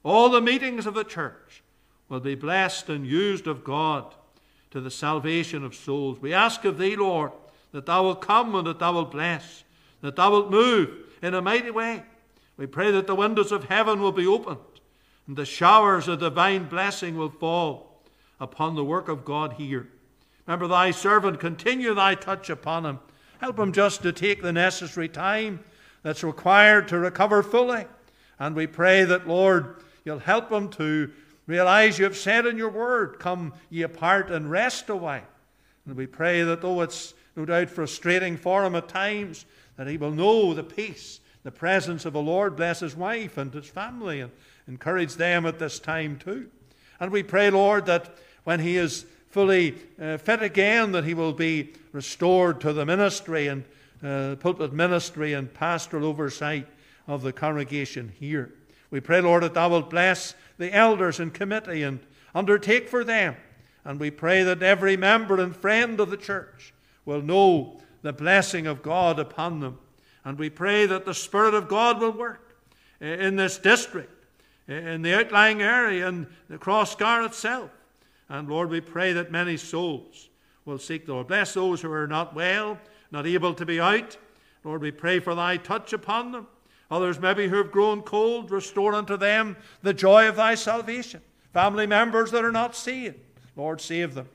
All 0.03 0.29
the 0.29 0.41
meetings 0.41 0.85
of 0.85 0.93
the 0.93 1.03
church 1.03 1.63
will 2.09 2.19
be 2.19 2.35
blessed 2.35 2.89
and 2.89 3.05
used 3.05 3.47
of 3.47 3.63
God 3.63 4.13
to 4.71 4.81
the 4.81 4.91
salvation 4.91 5.63
of 5.63 5.75
souls. 5.75 6.19
We 6.19 6.33
ask 6.33 6.65
of 6.65 6.77
thee, 6.77 6.95
Lord, 6.95 7.31
that 7.71 7.85
thou 7.85 8.03
wilt 8.03 8.21
come 8.21 8.55
and 8.55 8.67
that 8.67 8.79
thou 8.79 8.93
wilt 8.93 9.11
bless, 9.11 9.63
that 10.01 10.15
thou 10.15 10.31
wilt 10.31 10.51
move 10.51 10.89
in 11.21 11.33
a 11.33 11.41
mighty 11.41 11.71
way. 11.71 12.03
We 12.57 12.65
pray 12.65 12.91
that 12.91 13.07
the 13.07 13.15
windows 13.15 13.51
of 13.51 13.65
heaven 13.65 14.01
will 14.01 14.11
be 14.11 14.27
opened 14.27 14.59
and 15.27 15.35
the 15.35 15.45
showers 15.45 16.07
of 16.07 16.19
divine 16.19 16.67
blessing 16.67 17.17
will 17.17 17.29
fall 17.29 17.86
upon 18.39 18.75
the 18.75 18.83
work 18.83 19.07
of 19.07 19.25
God 19.25 19.53
here. 19.53 19.87
Remember, 20.45 20.67
thy 20.67 20.91
servant, 20.91 21.39
continue 21.39 21.93
thy 21.93 22.15
touch 22.15 22.49
upon 22.49 22.85
him. 22.85 22.99
Help 23.39 23.59
him 23.59 23.71
just 23.71 24.01
to 24.03 24.11
take 24.11 24.41
the 24.41 24.53
necessary 24.53 25.09
time 25.09 25.59
that's 26.03 26.23
required 26.23 26.87
to 26.87 26.97
recover 26.97 27.43
fully. 27.43 27.85
And 28.39 28.55
we 28.55 28.67
pray 28.67 29.03
that, 29.03 29.27
Lord, 29.27 29.83
you'll 30.05 30.19
help 30.19 30.51
him 30.51 30.69
to 30.69 31.11
realize 31.47 31.97
you 31.97 32.05
have 32.05 32.17
said 32.17 32.45
in 32.45 32.57
your 32.57 32.69
word, 32.69 33.19
Come 33.19 33.53
ye 33.69 33.81
apart 33.81 34.31
and 34.31 34.49
rest 34.49 34.89
awhile. 34.89 35.27
And 35.85 35.95
we 35.95 36.07
pray 36.07 36.43
that 36.43 36.61
though 36.61 36.81
it's 36.81 37.13
no 37.35 37.45
doubt 37.45 37.69
frustrating 37.69 38.37
for 38.37 38.63
him 38.63 38.75
at 38.75 38.89
times, 38.89 39.45
that 39.77 39.87
he 39.87 39.97
will 39.97 40.11
know 40.11 40.53
the 40.53 40.63
peace, 40.63 41.19
the 41.43 41.51
presence 41.51 42.05
of 42.05 42.13
the 42.13 42.21
Lord. 42.21 42.55
Bless 42.55 42.79
his 42.79 42.95
wife 42.95 43.37
and 43.37 43.53
his 43.53 43.67
family 43.67 44.21
and 44.21 44.31
encourage 44.67 45.15
them 45.15 45.45
at 45.45 45.59
this 45.59 45.79
time 45.79 46.17
too. 46.17 46.49
And 46.99 47.11
we 47.11 47.23
pray, 47.23 47.49
Lord, 47.49 47.85
that 47.85 48.17
when 48.47 48.61
he 48.61 48.77
is 48.77 49.05
fully 49.27 49.75
uh, 50.01 50.15
fit 50.15 50.41
again, 50.41 50.93
that 50.93 51.03
he 51.03 51.13
will 51.13 51.33
be 51.33 51.73
restored 51.91 52.61
to 52.61 52.71
the 52.71 52.85
ministry 52.85 53.47
and 53.47 53.65
uh, 54.01 54.37
pulpit 54.39 54.71
ministry 54.71 55.33
and 55.33 55.53
pastoral 55.53 56.05
oversight 56.05 56.65
of 57.07 57.23
the 57.23 57.33
congregation 57.33 58.09
here. 58.17 58.53
We 58.89 59.01
pray, 59.01 59.19
Lord, 59.19 59.43
that 59.43 59.53
thou 59.53 59.67
wilt 59.67 59.89
bless 59.89 60.33
the 60.57 60.73
elders 60.73 61.19
and 61.19 61.33
committee 61.33 61.83
and 61.83 61.99
undertake 62.33 62.87
for 62.87 63.03
them. 63.03 63.35
And 63.83 63.99
we 63.99 64.11
pray 64.11 64.43
that 64.43 64.63
every 64.63 64.95
member 64.95 65.41
and 65.41 65.53
friend 65.53 65.99
of 65.99 66.09
the 66.09 66.15
church 66.15 66.73
will 67.03 67.21
know 67.21 67.81
the 68.01 68.13
blessing 68.13 68.65
of 68.65 68.81
God 68.81 69.19
upon 69.19 69.59
them. 69.59 69.77
And 70.23 70.39
we 70.39 70.49
pray 70.49 70.85
that 70.85 71.03
the 71.03 71.13
Spirit 71.13 71.53
of 71.53 71.67
God 71.67 71.99
will 71.99 72.13
work 72.13 72.55
in 73.01 73.35
this 73.35 73.57
district, 73.57 74.23
in 74.69 75.01
the 75.01 75.19
outlying 75.19 75.61
area, 75.61 76.07
and 76.07 76.27
the 76.47 76.57
Crossgar 76.57 77.25
itself. 77.25 77.71
And 78.29 78.49
Lord, 78.49 78.69
we 78.69 78.81
pray 78.81 79.13
that 79.13 79.31
many 79.31 79.57
souls 79.57 80.29
will 80.65 80.77
seek 80.77 81.05
the 81.05 81.13
Lord. 81.13 81.27
Bless 81.27 81.53
those 81.53 81.81
who 81.81 81.91
are 81.91 82.07
not 82.07 82.35
well, 82.35 82.77
not 83.11 83.25
able 83.25 83.53
to 83.53 83.65
be 83.65 83.79
out. 83.79 84.17
Lord, 84.63 84.81
we 84.81 84.91
pray 84.91 85.19
for 85.19 85.33
thy 85.33 85.57
touch 85.57 85.93
upon 85.93 86.31
them. 86.31 86.47
Others 86.91 87.19
maybe 87.19 87.47
who 87.47 87.57
have 87.57 87.71
grown 87.71 88.01
cold, 88.01 88.51
restore 88.51 88.93
unto 88.93 89.17
them 89.17 89.57
the 89.81 89.93
joy 89.93 90.27
of 90.27 90.35
thy 90.35 90.55
salvation. 90.55 91.21
Family 91.53 91.87
members 91.87 92.31
that 92.31 92.45
are 92.45 92.51
not 92.51 92.75
saved, 92.75 93.17
Lord, 93.55 93.81
save 93.81 94.13
them. 94.13 94.29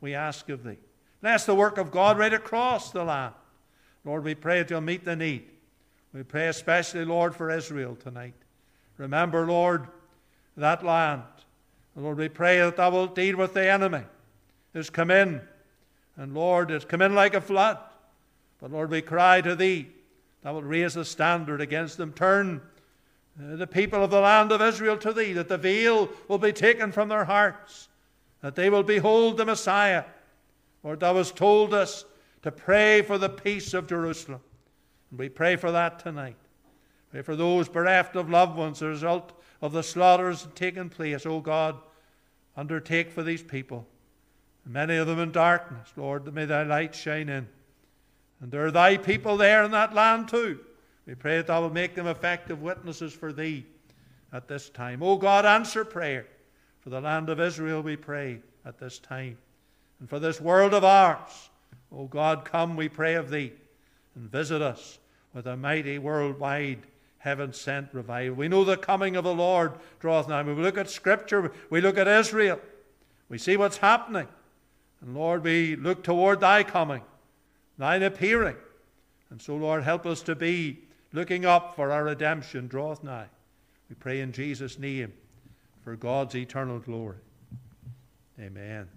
We 0.00 0.14
ask 0.14 0.48
of 0.48 0.62
thee. 0.62 0.78
Bless 1.20 1.44
the 1.44 1.54
work 1.54 1.78
of 1.78 1.90
God 1.90 2.18
right 2.18 2.32
across 2.32 2.90
the 2.90 3.04
land. 3.04 3.34
Lord, 4.04 4.24
we 4.24 4.34
pray 4.34 4.58
that 4.58 4.70
you'll 4.70 4.80
meet 4.80 5.04
the 5.04 5.16
need. 5.16 5.44
We 6.12 6.22
pray 6.22 6.48
especially, 6.48 7.04
Lord, 7.04 7.34
for 7.34 7.50
Israel 7.50 7.96
tonight. 7.96 8.34
Remember, 8.96 9.46
Lord, 9.46 9.88
that 10.56 10.84
land 10.84 11.22
Lord, 11.98 12.18
we 12.18 12.28
pray 12.28 12.58
that 12.58 12.76
thou 12.76 12.90
wilt 12.90 13.14
deal 13.14 13.36
with 13.36 13.54
the 13.54 13.68
enemy 13.68 14.02
who's 14.72 14.88
come 14.88 15.10
in. 15.10 15.40
And 16.16 16.32
Lord, 16.32 16.70
it's 16.70 16.84
come 16.84 17.02
in 17.02 17.14
like 17.14 17.34
a 17.34 17.40
flood. 17.40 17.78
But 18.60 18.70
Lord, 18.72 18.90
we 18.90 19.02
cry 19.02 19.40
to 19.40 19.56
thee, 19.56 19.88
thou 20.42 20.54
wilt 20.54 20.64
raise 20.64 20.94
the 20.94 21.04
standard 21.04 21.60
against 21.60 21.96
them. 21.96 22.12
Turn 22.12 22.60
uh, 23.40 23.56
the 23.56 23.66
people 23.66 24.02
of 24.02 24.10
the 24.10 24.20
land 24.20 24.52
of 24.52 24.62
Israel 24.62 24.96
to 24.98 25.12
thee, 25.12 25.32
that 25.32 25.48
the 25.48 25.58
veil 25.58 26.08
will 26.28 26.38
be 26.38 26.52
taken 26.52 26.92
from 26.92 27.08
their 27.08 27.24
hearts, 27.24 27.88
that 28.42 28.54
they 28.54 28.70
will 28.70 28.82
behold 28.82 29.36
the 29.36 29.44
Messiah. 29.44 30.04
Lord, 30.84 31.00
thou 31.00 31.16
hast 31.16 31.36
told 31.36 31.74
us 31.74 32.04
to 32.42 32.52
pray 32.52 33.02
for 33.02 33.18
the 33.18 33.28
peace 33.28 33.74
of 33.74 33.88
Jerusalem. 33.88 34.40
And 35.10 35.18
we 35.18 35.28
pray 35.28 35.56
for 35.56 35.72
that 35.72 35.98
tonight. 35.98 36.36
Pray 37.10 37.22
for 37.22 37.34
those 37.34 37.68
bereft 37.68 38.16
of 38.16 38.30
loved 38.30 38.56
ones 38.56 38.78
as 38.78 38.82
a 38.82 38.88
result 38.88 39.32
of 39.62 39.72
the 39.72 39.82
slaughters 39.82 40.46
taking 40.54 40.88
place. 40.88 41.26
O 41.26 41.40
God, 41.40 41.76
undertake 42.58 43.12
for 43.12 43.22
these 43.22 43.42
people. 43.42 43.86
Many 44.66 44.96
of 44.96 45.06
them 45.06 45.20
in 45.20 45.30
darkness, 45.30 45.88
Lord, 45.96 46.32
may 46.34 46.44
thy 46.44 46.64
light 46.64 46.94
shine 46.94 47.28
in. 47.28 47.48
And 48.40 48.50
there 48.50 48.66
are 48.66 48.72
thy 48.72 48.96
people 48.96 49.36
there 49.36 49.62
in 49.62 49.70
that 49.70 49.94
land 49.94 50.28
too. 50.28 50.58
We 51.06 51.14
pray 51.14 51.36
that 51.36 51.46
thou 51.46 51.62
will 51.62 51.70
make 51.70 51.94
them 51.94 52.08
effective 52.08 52.60
witnesses 52.60 53.14
for 53.14 53.32
thee 53.32 53.64
at 54.32 54.48
this 54.48 54.68
time. 54.68 55.02
O 55.02 55.16
God, 55.16 55.46
answer 55.46 55.84
prayer. 55.84 56.26
For 56.80 56.90
the 56.90 57.00
land 57.00 57.28
of 57.28 57.40
Israel 57.40 57.80
we 57.80 57.96
pray 57.96 58.40
at 58.64 58.78
this 58.78 58.98
time. 58.98 59.38
And 60.00 60.08
for 60.08 60.18
this 60.18 60.40
world 60.40 60.74
of 60.74 60.84
ours, 60.84 61.50
O 61.92 62.06
God, 62.06 62.44
come, 62.44 62.76
we 62.76 62.88
pray 62.88 63.14
of 63.14 63.30
thee, 63.30 63.52
and 64.14 64.30
visit 64.30 64.60
us 64.60 64.98
with 65.32 65.46
a 65.46 65.56
mighty 65.56 65.98
worldwide 65.98 66.86
heaven 67.18 67.52
sent 67.52 67.92
revival. 67.92 68.36
We 68.36 68.48
know 68.48 68.64
the 68.64 68.76
coming 68.76 69.16
of 69.16 69.24
the 69.24 69.34
Lord 69.34 69.72
draweth 70.00 70.28
nigh. 70.28 70.42
When 70.42 70.56
we 70.56 70.62
look 70.62 70.78
at 70.78 70.90
Scripture, 70.90 71.52
we 71.70 71.80
look 71.80 71.98
at 71.98 72.08
Israel, 72.08 72.60
we 73.28 73.38
see 73.38 73.56
what's 73.56 73.78
happening. 73.78 74.28
And 75.00 75.14
Lord, 75.14 75.44
we 75.44 75.76
look 75.76 76.02
toward 76.02 76.40
thy 76.40 76.62
coming, 76.62 77.02
thine 77.76 78.02
appearing. 78.02 78.56
And 79.30 79.40
so, 79.40 79.56
Lord, 79.56 79.84
help 79.84 80.06
us 80.06 80.22
to 80.22 80.34
be 80.34 80.78
looking 81.12 81.44
up 81.44 81.76
for 81.76 81.92
our 81.92 82.04
redemption 82.04 82.66
draweth 82.68 83.04
nigh. 83.04 83.26
We 83.88 83.94
pray 83.94 84.20
in 84.20 84.32
Jesus' 84.32 84.78
name 84.78 85.12
for 85.82 85.96
God's 85.96 86.34
eternal 86.34 86.78
glory. 86.78 87.16
Amen. 88.40 88.88